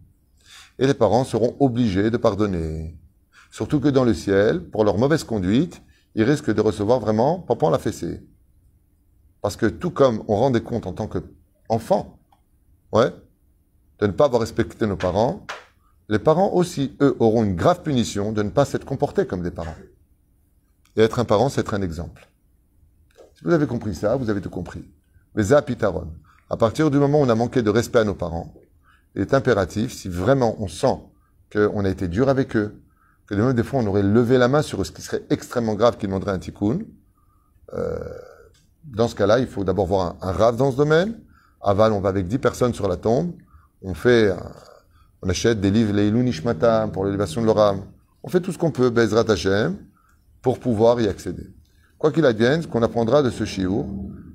Et 0.77 0.85
les 0.85 0.93
parents 0.93 1.23
seront 1.23 1.55
obligés 1.59 2.11
de 2.11 2.17
pardonner. 2.17 2.97
Surtout 3.49 3.79
que 3.79 3.87
dans 3.87 4.03
le 4.03 4.13
ciel, 4.13 4.63
pour 4.63 4.83
leur 4.83 4.97
mauvaise 4.97 5.23
conduite, 5.23 5.81
ils 6.15 6.23
risquent 6.23 6.53
de 6.53 6.61
recevoir 6.61 6.99
vraiment 6.99 7.39
papa 7.39 7.69
la 7.69 7.79
fessée. 7.79 8.21
Parce 9.41 9.55
que 9.55 9.65
tout 9.65 9.91
comme 9.91 10.23
on 10.27 10.35
rend 10.35 10.51
des 10.51 10.61
comptes 10.61 10.85
en 10.85 10.93
tant 10.93 11.07
qu'enfant, 11.07 12.19
ouais, 12.93 13.11
de 13.99 14.07
ne 14.07 14.11
pas 14.11 14.25
avoir 14.25 14.41
respecté 14.41 14.85
nos 14.85 14.97
parents, 14.97 15.45
les 16.07 16.19
parents 16.19 16.51
aussi, 16.53 16.95
eux, 17.01 17.15
auront 17.19 17.43
une 17.43 17.55
grave 17.55 17.81
punition 17.81 18.31
de 18.31 18.43
ne 18.43 18.49
pas 18.49 18.65
s'être 18.65 18.85
comportés 18.85 19.25
comme 19.25 19.41
des 19.41 19.51
parents. 19.51 19.75
Et 20.95 21.01
être 21.01 21.19
un 21.19 21.25
parent, 21.25 21.49
c'est 21.49 21.61
être 21.61 21.73
un 21.73 21.81
exemple. 21.81 22.30
Vous 23.43 23.51
avez 23.51 23.67
compris 23.67 23.95
ça, 23.95 24.15
vous 24.15 24.29
avez 24.29 24.41
tout 24.41 24.49
compris. 24.49 24.83
Mais 25.35 25.43
Zapitaron, 25.43 26.13
à 26.49 26.57
partir 26.57 26.91
du 26.91 26.97
moment 26.97 27.21
où 27.21 27.23
on 27.23 27.29
a 27.29 27.35
manqué 27.35 27.61
de 27.61 27.69
respect 27.69 27.99
à 27.99 28.03
nos 28.03 28.13
parents, 28.13 28.53
il 29.15 29.21
est 29.21 29.33
impératif, 29.33 29.93
si 29.93 30.09
vraiment 30.09 30.55
on 30.59 30.67
sent 30.67 30.99
qu'on 31.51 31.83
a 31.85 31.89
été 31.89 32.07
dur 32.07 32.29
avec 32.29 32.55
eux, 32.55 32.81
que 33.27 33.35
de 33.35 33.41
même 33.41 33.53
des 33.53 33.63
fois 33.63 33.79
on 33.79 33.87
aurait 33.87 34.03
levé 34.03 34.37
la 34.37 34.47
main 34.47 34.61
sur 34.61 34.85
ce 34.85 34.91
qui 34.91 35.01
serait 35.01 35.23
extrêmement 35.29 35.75
grave 35.75 35.97
qui 35.97 36.07
demanderait 36.07 36.31
un 36.31 36.39
tikkun, 36.39 36.79
euh, 37.73 37.97
dans 38.83 39.07
ce 39.07 39.15
cas-là, 39.15 39.39
il 39.39 39.47
faut 39.47 39.63
d'abord 39.63 39.85
voir 39.85 40.15
un, 40.21 40.31
rave 40.31 40.55
dans 40.57 40.71
ce 40.71 40.77
domaine. 40.77 41.19
Aval, 41.61 41.93
on 41.93 42.01
va 42.01 42.09
avec 42.09 42.27
dix 42.27 42.39
personnes 42.39 42.73
sur 42.73 42.87
la 42.87 42.97
tombe. 42.97 43.33
On 43.83 43.93
fait, 43.93 44.33
on 45.21 45.29
achète 45.29 45.61
des 45.61 45.71
livres, 45.71 45.93
les 45.93 46.11
Nishmatam, 46.11 46.91
pour 46.91 47.05
l'élévation 47.05 47.41
de 47.41 47.45
leur 47.45 47.59
âme. 47.59 47.83
On 48.23 48.29
fait 48.29 48.41
tout 48.41 48.51
ce 48.51 48.57
qu'on 48.57 48.71
peut, 48.71 48.89
Bezrat 48.89 49.29
Hashem, 49.29 49.77
pour 50.41 50.59
pouvoir 50.59 50.99
y 50.99 51.07
accéder. 51.07 51.47
Quoi 52.01 52.11
qu'il 52.11 52.25
advienne, 52.25 52.63
ce 52.63 52.67
qu'on 52.67 52.81
apprendra 52.81 53.21
de 53.21 53.29
ce 53.29 53.45
shiur, 53.45 53.85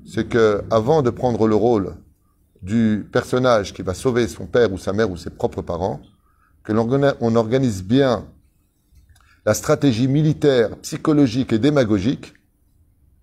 c'est 0.06 0.28
que 0.28 0.62
avant 0.70 1.02
de 1.02 1.10
prendre 1.10 1.48
le 1.48 1.56
rôle 1.56 1.96
du 2.62 3.08
personnage 3.10 3.74
qui 3.74 3.82
va 3.82 3.92
sauver 3.92 4.28
son 4.28 4.46
père 4.46 4.72
ou 4.72 4.78
sa 4.78 4.92
mère 4.92 5.10
ou 5.10 5.16
ses 5.16 5.30
propres 5.30 5.62
parents, 5.62 6.00
que 6.62 6.72
l'on 6.72 7.34
organise 7.34 7.82
bien 7.82 8.24
la 9.44 9.52
stratégie 9.52 10.06
militaire, 10.06 10.76
psychologique 10.76 11.52
et 11.52 11.58
démagogique 11.58 12.34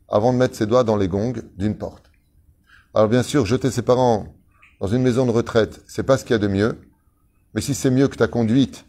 avant 0.10 0.34
de 0.34 0.39
mettre 0.39 0.58
ses 0.58 0.65
doigts 0.65 0.84
dans 0.84 0.97
les 0.97 1.08
gongs 1.08 1.41
d'une 1.56 1.77
porte. 1.77 2.12
Alors 2.93 3.08
bien 3.08 3.23
sûr, 3.23 3.45
jeter 3.45 3.71
ses 3.71 3.82
parents 3.82 4.36
dans 4.82 4.88
une 4.88 5.03
maison 5.03 5.25
de 5.25 5.32
retraite, 5.32 5.82
c'est 5.88 6.03
pas 6.03 6.17
ce 6.17 6.25
qu'il 6.25 6.34
y 6.34 6.36
a 6.36 6.39
de 6.39 6.49
mieux, 6.49 6.82
mais 7.56 7.62
si 7.62 7.73
c'est 7.73 7.91
mieux 7.91 8.10
que 8.10 8.17
ta 8.17 8.27
conduite 8.27 8.84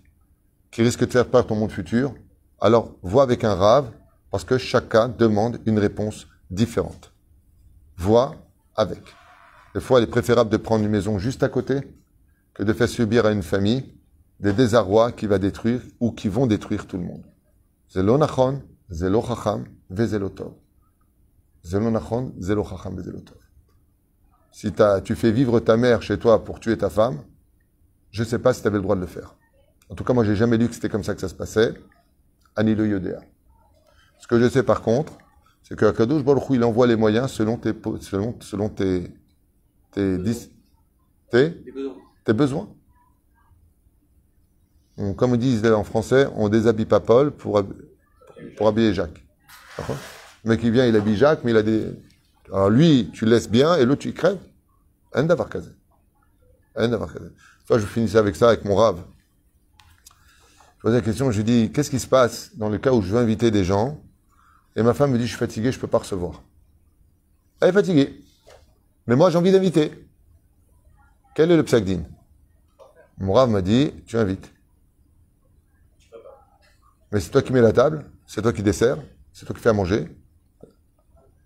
qui 0.73 0.83
risque 0.83 1.07
de 1.07 1.13
faire 1.13 1.29
perdre 1.29 1.47
ton 1.47 1.55
monde 1.55 1.71
futur, 1.71 2.13
alors 2.61 2.97
vois 3.03 3.23
avec 3.23 3.45
un 3.45 3.55
rave 3.55 3.89
parce 4.35 4.43
que 4.43 4.59
chacun 4.59 5.09
demande 5.09 5.61
une 5.65 5.79
réponse 5.79 6.27
différente. 6.51 7.13
Vois 7.97 8.35
avec. 8.75 9.01
Des 9.77 9.81
fois, 9.81 10.01
il 10.01 10.03
est 10.03 10.09
préférable 10.09 10.51
de 10.51 10.57
prendre 10.57 10.85
une 10.85 10.91
maison 10.91 11.21
juste 11.21 11.45
à 11.45 11.49
côté 11.49 11.83
que 12.53 12.65
de 12.65 12.73
faire 12.73 12.89
subir 12.89 13.27
à 13.27 13.31
une 13.31 13.45
famille 13.45 13.95
des 14.41 14.53
désarrois 14.53 15.13
qui 15.13 15.29
va 15.29 15.39
détruire 15.39 15.83
ou 16.01 16.11
qui 16.11 16.27
vont 16.27 16.49
détruire 16.49 16.89
tout 16.89 16.97
le 16.97 17.05
monde. 17.05 17.25
Zelo 17.93 18.19
nachon, 18.19 18.61
zelo 18.91 19.23
chacham, 19.23 19.67
vezelotov. 19.89 20.55
Zelo 21.65 21.93
nachon, 21.93 22.33
vezelotov. 22.37 23.39
Si 24.51 24.73
tu 25.05 25.15
fais 25.15 25.31
vivre 25.31 25.61
ta 25.61 25.77
mère 25.77 26.03
chez 26.03 26.19
toi 26.19 26.43
pour 26.43 26.59
tuer 26.59 26.77
ta 26.77 26.91
femme, 26.91 27.23
je 28.11 28.25
ne 28.25 28.27
sais 28.27 28.41
pas 28.41 28.53
si 28.53 28.63
tu 28.63 28.67
avais 28.67 28.79
le 28.79 28.83
droit 28.83 28.97
de 28.97 29.01
le 29.01 29.07
faire. 29.07 29.37
En 29.91 29.95
tout 29.95 30.03
cas, 30.03 30.13
moi, 30.13 30.25
j'ai 30.25 30.35
jamais 30.35 30.57
lu 30.57 30.67
que 30.67 30.75
c'était 30.75 30.89
comme 30.89 31.05
ça 31.05 31.15
que 31.15 31.21
ça 31.21 31.29
se 31.29 31.37
passait. 31.37 31.73
Ani 32.57 32.75
le 32.75 32.89
Yodéa. 32.89 33.21
Ce 34.19 34.27
que 34.27 34.41
je 34.41 34.49
sais 34.49 34.63
par 34.63 34.83
contre, 34.83 35.13
c'est 35.63 35.77
que 35.77 35.91
Kadosh 35.91 36.23
Baruch 36.23 36.45
il 36.51 36.63
envoie 36.63 36.87
les 36.87 36.97
moyens 36.97 37.31
selon 37.31 37.57
tes, 37.57 37.73
selon, 38.01 38.37
selon 38.41 38.69
tes, 38.69 39.11
tes, 39.93 40.19
tes, 41.31 41.65
tes 42.25 42.33
besoins. 42.33 42.69
comme 45.17 45.35
ils 45.35 45.39
disent 45.39 45.67
en 45.67 45.85
français, 45.85 46.29
on 46.37 46.49
déshabille 46.49 46.87
pas 46.87 47.01
Paul 47.01 47.31
pour, 47.31 47.63
pour 48.57 48.69
habiller 48.69 48.93
Jacques. 48.93 49.25
Le 50.45 50.51
mec 50.51 50.61
qui 50.61 50.71
vient, 50.71 50.87
il 50.87 50.95
habille 50.97 51.17
Jacques, 51.17 51.41
mais 51.45 51.53
il 51.53 51.57
a 51.57 51.63
des. 51.63 51.87
Alors 52.53 52.69
lui, 52.69 53.11
tu 53.13 53.25
laisses 53.25 53.49
bien, 53.49 53.77
et 53.77 53.85
l'autre, 53.87 54.03
tu 54.03 54.13
crèves. 54.13 54.39
Un 55.15 55.25
d'avoir 55.25 55.49
casé. 55.49 55.71
Un 56.77 56.89
d'avoir 56.89 57.13
casé. 57.13 57.29
Toi, 57.67 57.79
je 57.79 57.87
finissais 57.87 58.19
avec 58.19 58.37
ça, 58.37 58.49
avec 58.49 58.65
mon 58.65 58.75
rave. 58.75 59.03
Je 60.77 60.83
posais 60.83 60.97
la 60.97 61.01
question, 61.01 61.31
je 61.31 61.39
lui 61.39 61.45
dis, 61.45 61.73
qu'est-ce 61.73 61.89
qui 61.89 61.99
se 61.99 62.07
passe 62.07 62.55
dans 62.57 62.69
le 62.69 62.77
cas 62.77 62.93
où 62.93 63.01
je 63.01 63.11
veux 63.11 63.19
inviter 63.19 63.51
des 63.51 63.65
gens 63.65 64.04
et 64.77 64.83
ma 64.83 64.95
femme 64.95 65.13
me 65.13 65.19
dit, 65.19 65.25
je 65.25 65.31
suis 65.31 65.39
fatigué, 65.39 65.71
je 65.71 65.77
ne 65.77 65.81
peux 65.81 65.87
pas 65.89 65.99
recevoir. 65.99 66.43
Elle 67.61 67.69
est 67.69 67.73
fatiguée. 67.73 68.21
Mais 69.07 69.17
moi, 69.17 69.31
j'ai 69.31 69.39
envie 69.39 69.53
d'inviter. 69.53 69.93
Quel 71.35 71.51
est 71.51 71.57
le 71.57 71.63
psagdin 71.63 72.03
Mon 73.19 73.33
rave 73.33 73.51
m'a 73.51 73.63
dit, 73.63 73.93
tu 74.07 74.17
invites. 74.17 74.53
Mais 77.13 77.21
c'est 77.21 77.31
toi 77.31 77.43
qui 77.43 77.53
mets 77.53 77.61
la 77.61 77.73
table, 77.73 78.05
c'est 78.27 78.43
toi 78.43 78.53
qui 78.53 78.63
dessert, 78.63 78.99
c'est 79.33 79.47
toi 79.47 79.55
qui 79.55 79.63
fais 79.63 79.69
à 79.69 79.73
manger. 79.73 80.09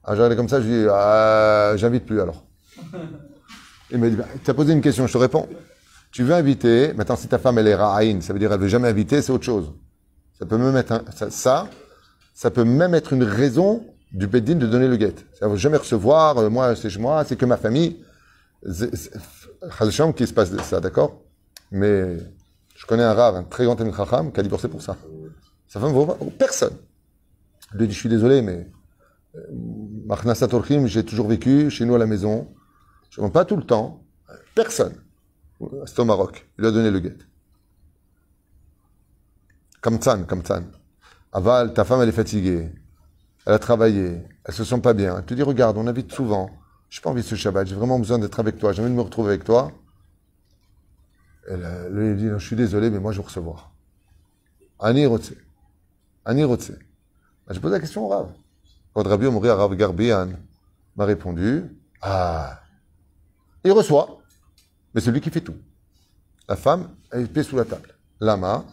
Ah, 0.02 0.16
j'arrive 0.16 0.36
comme 0.36 0.48
ça, 0.48 0.62
je 0.62 0.66
dis, 0.66 0.86
ah, 0.90 1.74
j'invite 1.76 2.06
plus 2.06 2.20
alors. 2.20 2.44
Il 3.90 3.98
m'a 3.98 4.08
dit, 4.08 4.16
bah, 4.16 4.26
tu 4.42 4.50
as 4.50 4.54
posé 4.54 4.72
une 4.72 4.80
question, 4.80 5.06
je 5.06 5.12
te 5.12 5.18
réponds. 5.18 5.48
Tu 6.10 6.22
veux 6.22 6.34
inviter, 6.34 6.94
maintenant 6.94 7.16
si 7.16 7.28
ta 7.28 7.38
femme 7.38 7.58
elle 7.58 7.68
est 7.68 7.74
ra'aïn, 7.74 8.22
ça 8.22 8.32
veut 8.32 8.38
dire 8.38 8.50
elle 8.52 8.60
veut 8.60 8.68
jamais 8.68 8.88
inviter, 8.88 9.20
c'est 9.20 9.32
autre 9.32 9.44
chose. 9.44 9.74
Ça 10.38 10.46
peut 10.46 10.56
me 10.56 10.72
mettre 10.72 10.92
un, 10.92 11.04
ça 11.14 11.30
ça 11.30 11.68
peut 12.52 12.64
même 12.64 12.94
être 12.94 13.12
une 13.12 13.24
raison 13.24 13.84
du 14.12 14.28
Beddin 14.28 14.54
de 14.54 14.68
donner 14.68 14.86
le 14.86 14.96
guet. 14.96 15.16
Ça 15.38 15.46
ne 15.46 15.50
veut 15.50 15.56
jamais 15.56 15.76
recevoir, 15.76 16.38
euh, 16.38 16.48
moi 16.48 16.76
c'est 16.76 16.96
moi, 16.96 17.24
c'est 17.24 17.34
que 17.34 17.44
ma 17.44 17.56
famille. 17.56 18.00
Chazasham 19.76 20.14
qui 20.14 20.24
se 20.24 20.32
passe 20.32 20.56
ça, 20.62 20.78
d'accord? 20.80 21.20
Mais 21.72 22.16
je 22.76 22.86
connais 22.86 23.02
un 23.02 23.12
rare, 23.12 23.34
un 23.34 23.42
très 23.42 23.64
grand 23.64 23.80
ami 23.80 23.92
Chacham, 23.92 24.30
qui 24.30 24.38
a 24.38 24.42
divorcé 24.44 24.68
pour 24.68 24.82
ça. 24.82 24.96
Sa 25.66 25.80
femme 25.80 25.92
ne 25.92 25.98
veut 25.98 26.30
personne. 26.38 26.76
Lui 27.74 27.88
dit, 27.88 27.92
je 27.92 27.98
suis 27.98 28.08
désolé, 28.08 28.40
mais 28.40 28.70
euh, 29.34 29.40
Machnasat 30.06 30.48
j'ai 30.86 31.04
toujours 31.04 31.26
vécu 31.26 31.70
chez 31.70 31.84
nous 31.84 31.96
à 31.96 31.98
la 31.98 32.06
maison. 32.06 32.54
Je 33.10 33.20
ne 33.20 33.28
pas 33.28 33.44
tout 33.44 33.56
le 33.56 33.64
temps. 33.64 34.04
Personne. 34.54 34.94
C'est 35.86 35.98
au 35.98 36.04
Maroc. 36.04 36.48
Il 36.56 36.64
a 36.64 36.70
donné 36.70 36.92
le 36.92 37.00
guet. 37.00 37.18
Comme 39.80 39.98
Tzan. 39.98 40.24
Aval, 41.32 41.74
ta 41.74 41.84
femme, 41.84 42.00
elle 42.02 42.08
est 42.08 42.12
fatiguée. 42.12 42.70
Elle 43.46 43.52
a 43.52 43.58
travaillé. 43.58 44.22
Elle 44.44 44.54
se 44.54 44.64
sent 44.64 44.80
pas 44.80 44.94
bien. 44.94 45.18
Elle 45.18 45.24
te 45.24 45.34
dit, 45.34 45.42
regarde, 45.42 45.76
on 45.76 45.86
invite 45.86 46.12
souvent. 46.12 46.50
Je 46.88 46.98
n'ai 46.98 47.02
pas 47.02 47.10
envie 47.10 47.22
de 47.22 47.26
ce 47.26 47.34
Shabbat. 47.34 47.66
J'ai 47.66 47.74
vraiment 47.74 47.98
besoin 47.98 48.18
d'être 48.18 48.40
avec 48.40 48.58
toi. 48.58 48.72
J'ai 48.72 48.82
envie 48.82 48.90
de 48.90 48.96
me 48.96 49.02
retrouver 49.02 49.30
avec 49.30 49.44
toi. 49.44 49.72
Elle, 51.48 51.88
lui 51.90 52.16
dit, 52.16 52.28
je 52.28 52.44
suis 52.44 52.56
désolé, 52.56 52.90
mais 52.90 52.98
moi, 52.98 53.12
je 53.12 53.18
veux 53.18 53.24
recevoir. 53.24 53.72
Ani 54.78 55.06
Rotse. 55.06 55.32
Ani 56.24 56.44
Rotse. 56.44 56.72
Bah, 57.46 57.54
j'ai 57.54 57.60
posé 57.60 57.72
la 57.72 57.80
question 57.80 58.04
au 58.04 58.08
Rav. 58.08 58.30
Quand 58.92 59.06
Rabbi 59.06 59.26
Omri 59.26 59.48
Rav 59.48 59.74
Garbian 59.74 60.30
m'a 60.96 61.04
répondu, 61.04 61.64
ah, 62.02 62.60
il 63.64 63.72
reçoit, 63.72 64.18
mais 64.94 65.00
c'est 65.00 65.10
lui 65.10 65.20
qui 65.20 65.30
fait 65.30 65.40
tout. 65.40 65.56
La 66.48 66.56
femme, 66.56 66.90
elle 67.12 67.28
est 67.34 67.42
sous 67.42 67.56
la 67.56 67.64
table. 67.64 67.94
Lama. 68.20 68.64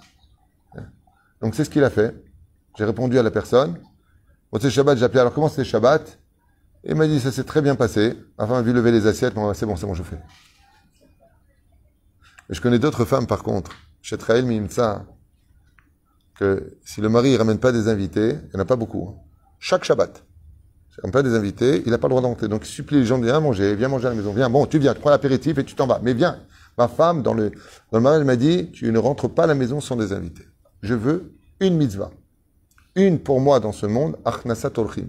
Donc 1.42 1.56
c'est 1.56 1.64
ce 1.64 1.70
qu'il 1.70 1.84
a 1.84 1.90
fait. 1.90 2.16
J'ai 2.78 2.86
répondu 2.86 3.18
à 3.18 3.24
la 3.24 3.32
personne. 3.32 3.80
Bon, 4.52 4.60
c'est 4.60 4.70
Shabbat, 4.70 4.98
j'ai 4.98 5.06
appelé. 5.06 5.22
Alors, 5.22 5.34
comment 5.34 5.50
c'était 5.50 5.64
Shabbat? 5.64 6.20
Il 6.84 6.96
m'a 6.96 7.08
dit, 7.08 7.20
ça 7.20 7.32
s'est 7.32 7.44
très 7.44 7.62
bien 7.62 7.76
passé. 7.76 8.16
A 8.38 8.62
vu 8.62 8.74
lever 8.74 8.92
les 8.92 9.08
assiettes. 9.08 9.34
Bon, 9.34 9.54
c'est 9.54 9.66
bon, 9.66 9.76
c'est 9.76 9.86
bon, 9.86 9.94
je 9.94 10.04
fais. 10.04 10.20
Mais 12.48 12.56
je 12.56 12.62
connais 12.62 12.80
d'autres 12.80 13.06
femmes, 13.06 13.28
par 13.28 13.44
contre, 13.44 13.72
chez 14.02 14.18
Mimsa, 14.44 15.06
que 16.38 16.78
si 16.86 17.02
le 17.02 17.10
mari 17.10 17.34
ne 17.34 17.38
ramène 17.38 17.60
pas 17.60 17.72
des 17.72 17.88
invités, 17.88 18.38
il 18.44 18.50
n'y 18.54 18.56
en 18.58 18.60
a 18.60 18.66
pas 18.66 18.76
beaucoup. 18.76 19.10
Hein. 19.10 19.22
Chaque 19.60 19.84
Shabbat. 19.84 20.24
Il 20.98 21.02
ramène 21.02 21.12
pas 21.12 21.24
des 21.24 21.34
invités, 21.34 21.82
il 21.86 21.92
n'a 21.92 21.98
pas 21.98 22.08
le 22.08 22.12
droit 22.12 22.22
d'entrer. 22.22 22.48
Donc, 22.48 22.68
il 22.68 22.70
supplie 22.70 23.00
les 23.00 23.06
gens 23.06 23.18
de 23.18 23.26
viens 23.26 23.40
manger, 23.40 23.76
viens 23.76 23.88
manger 23.88 24.08
à 24.08 24.10
la 24.10 24.16
maison, 24.16 24.34
viens. 24.34 24.50
Bon, 24.50 24.66
tu 24.66 24.80
viens, 24.80 24.94
tu 24.94 25.00
prends 25.00 25.10
l'apéritif 25.10 25.58
et 25.58 25.64
tu 25.64 25.76
t'en 25.76 25.88
vas. 25.88 26.00
Mais 26.04 26.14
viens. 26.14 26.40
Ma 26.78 26.88
femme, 26.90 27.24
dans 27.24 27.34
le, 27.34 27.52
dans 27.92 27.98
le 27.98 28.02
mariage, 28.02 28.26
m'a 28.26 28.36
dit, 28.36 28.70
tu 28.72 28.92
ne 28.92 29.00
rentres 29.00 29.30
pas 29.30 29.46
à 29.46 29.48
la 29.48 29.56
maison 29.56 29.80
sans 29.80 29.96
des 29.96 30.12
invités. 30.12 30.46
Je 30.84 30.94
veux 30.94 31.34
une 31.62 31.78
mitzvah 31.78 32.12
une 32.96 33.20
pour 33.20 33.40
moi 33.40 33.60
dans 33.60 33.72
ce 33.72 33.86
monde, 33.86 34.18
Achnasat 34.26 34.78
Orchim. 34.78 35.08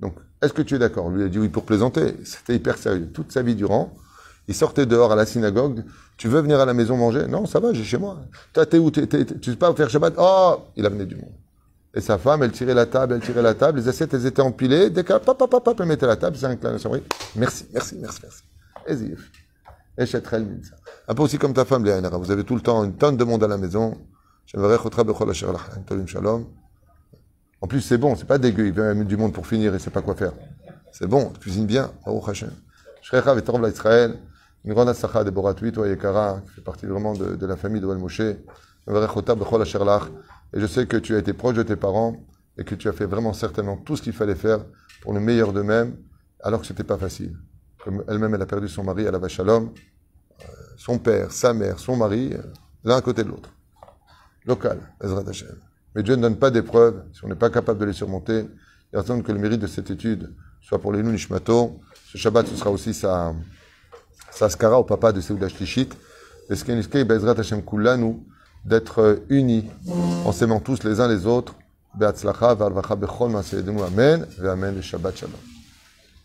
Donc, 0.00 0.14
est-ce 0.42 0.52
que 0.52 0.62
tu 0.62 0.74
es 0.74 0.78
d'accord? 0.78 1.10
Lui 1.10 1.24
a 1.24 1.28
dit 1.28 1.38
oui 1.38 1.48
pour 1.48 1.64
plaisanter. 1.64 2.16
C'était 2.24 2.54
hyper 2.54 2.78
sérieux. 2.78 3.10
Toute 3.12 3.32
sa 3.32 3.42
vie 3.42 3.54
durant, 3.54 3.92
Il 4.48 4.54
sortait 4.54 4.86
dehors 4.86 5.12
à 5.12 5.14
la 5.16 5.26
synagogue. 5.26 5.84
Tu 6.16 6.28
veux 6.28 6.40
venir 6.40 6.58
à 6.58 6.64
la 6.64 6.74
maison 6.74 6.96
manger? 6.96 7.26
Non, 7.28 7.46
ça 7.46 7.60
va, 7.60 7.72
j'ai 7.72 7.84
chez 7.84 7.98
moi. 7.98 8.18
Toi, 8.52 8.66
t'es 8.66 8.78
où? 8.78 8.90
Tu 8.90 9.06
sais 9.42 9.56
pas 9.56 9.72
faire 9.74 9.88
Shabbat? 9.88 10.14
Oh 10.18 10.56
Il 10.76 10.84
amenait 10.84 11.06
du 11.06 11.14
monde. 11.16 11.34
Et 11.94 12.00
sa 12.00 12.18
femme, 12.18 12.42
elle 12.42 12.52
tirait 12.52 12.74
la 12.74 12.86
table, 12.86 13.14
elle 13.14 13.20
tirait 13.20 13.42
la 13.42 13.54
table. 13.54 13.78
Les 13.78 13.88
assiettes, 13.88 14.14
elles 14.14 14.26
étaient 14.26 14.42
empilées. 14.42 14.90
Dès 14.90 15.04
qu'elle, 15.04 15.20
pop, 15.20 15.38
pop, 15.38 15.50
pop, 15.50 15.76
elle 15.80 15.86
mettait 15.86 16.06
la 16.06 16.16
table. 16.16 16.36
C'est 16.36 16.46
un 16.46 16.56
clin 16.56 16.76
d'œil. 16.76 17.02
Merci, 17.36 17.66
merci, 17.72 17.96
merci, 18.00 18.20
merci. 18.22 18.42
Et 18.86 18.96
zif. 18.96 19.30
Et 19.98 20.06
Chetrel 20.06 20.44
Minza. 20.44 20.74
Un 21.06 21.14
peu 21.14 21.22
aussi 21.22 21.38
comme 21.38 21.52
ta 21.52 21.64
femme, 21.64 21.84
Léa 21.84 22.00
Nara. 22.00 22.18
Vous 22.18 22.30
avez 22.30 22.44
tout 22.44 22.54
le 22.54 22.60
temps 22.60 22.82
une 22.84 22.94
tonne 22.94 23.16
de 23.16 23.24
monde 23.24 23.44
à 23.44 23.48
la 23.48 23.56
maison. 23.56 23.96
En 27.60 27.66
plus, 27.66 27.80
c'est 27.80 27.98
bon, 27.98 28.16
c'est 28.16 28.24
pas 28.26 28.38
dégueu. 28.38 28.66
Il 28.66 28.72
vient 28.72 28.94
du 28.94 29.16
monde 29.16 29.32
pour 29.32 29.46
finir 29.46 29.74
et 29.74 29.78
sait 29.78 29.90
pas 29.90 30.02
quoi 30.02 30.14
faire. 30.14 30.32
C'est 30.92 31.06
bon, 31.06 31.30
tu 31.34 31.40
cuisines 31.40 31.66
bien. 31.66 31.92
Baruch 32.04 32.28
Hashem. 32.28 32.50
Shrecha 33.02 33.34
Vetorov 33.34 33.68
Israël. 33.68 34.18
Une 34.64 34.74
grande 34.74 34.88
assacha 34.88 35.24
de 35.24 35.30
Borat 35.30 35.54
8, 35.60 35.76
Yekara, 35.76 36.40
qui 36.44 36.50
fait 36.50 36.60
partie 36.60 36.86
vraiment 36.86 37.14
de, 37.14 37.36
de 37.36 37.46
la 37.46 37.56
famille 37.56 37.80
de 37.80 37.86
Wal 37.86 37.98
Moshe. 37.98 38.20
J'aimerais 38.86 39.06
Chotra 39.06 39.34
Bechol 39.34 39.62
Asher 39.62 39.84
Lach. 39.84 40.04
Et 40.52 40.60
je 40.60 40.66
sais 40.66 40.86
que 40.86 40.96
tu 40.96 41.14
as 41.14 41.18
été 41.18 41.32
proche 41.32 41.54
de 41.54 41.62
tes 41.62 41.76
parents 41.76 42.16
et 42.58 42.64
que 42.64 42.74
tu 42.74 42.88
as 42.88 42.92
fait 42.92 43.06
vraiment 43.06 43.32
certainement 43.32 43.76
tout 43.76 43.96
ce 43.96 44.02
qu'il 44.02 44.12
fallait 44.12 44.34
faire 44.34 44.64
pour 45.00 45.14
le 45.14 45.20
meilleur 45.20 45.52
d'eux-mêmes, 45.52 45.96
alors 46.42 46.60
que 46.60 46.66
c'était 46.66 46.84
pas 46.84 46.98
facile. 46.98 47.36
Comme 47.82 48.04
elle-même, 48.08 48.34
elle 48.34 48.42
a 48.42 48.46
perdu 48.46 48.68
son 48.68 48.84
mari 48.84 49.06
à 49.06 49.10
la 49.10 49.18
Vachalom, 49.18 49.72
son 50.76 50.98
père, 50.98 51.30
sa 51.30 51.54
mère, 51.54 51.78
son 51.78 51.96
mari, 51.96 52.32
euh, 52.34 52.42
l'un 52.84 52.96
à 52.96 53.00
côté 53.00 53.22
de 53.22 53.28
l'autre. 53.28 53.50
Local, 54.50 54.78
Ezrat 55.02 55.28
Hashem. 55.28 55.56
Mais 55.94 56.02
Dieu 56.02 56.16
ne 56.16 56.22
donne 56.22 56.36
pas 56.36 56.50
d'épreuves 56.50 57.04
si 57.12 57.24
on 57.24 57.28
n'est 57.28 57.36
pas 57.36 57.50
capable 57.50 57.78
de 57.78 57.84
les 57.86 57.92
surmonter. 57.92 58.46
Il 58.92 58.98
attend 58.98 59.20
que 59.22 59.30
le 59.30 59.38
mérite 59.38 59.60
de 59.60 59.68
cette 59.68 59.90
étude 59.90 60.34
soit 60.60 60.80
pour 60.80 60.92
les 60.92 61.02
Nishmato. 61.02 61.80
Ce 62.12 62.18
Shabbat, 62.18 62.46
ce 62.48 62.56
sera 62.56 62.70
aussi 62.70 62.92
sa, 62.92 63.32
sa 64.32 64.48
skara 64.48 64.78
au 64.78 64.84
papa 64.84 65.12
de 65.12 65.20
Seouda 65.20 65.48
Shlishit. 65.48 65.90
Et 66.50 66.54
qu'est 66.56 67.04
Bezrat 67.04 67.38
Hashem 67.38 67.62
Kullanu, 67.62 68.16
d'être 68.64 68.98
euh, 69.00 69.16
unis 69.28 69.70
en 70.24 70.32
s'aimant 70.32 70.58
tous 70.58 70.82
les 70.82 71.00
uns 71.00 71.06
les 71.06 71.26
autres. 71.26 71.54
Be'atzlacha. 71.94 72.50
Amen, 72.50 74.26
ve'amen, 74.38 74.76
et 74.76 74.82
Shabbat 74.82 75.16
Shalom. 75.16 75.49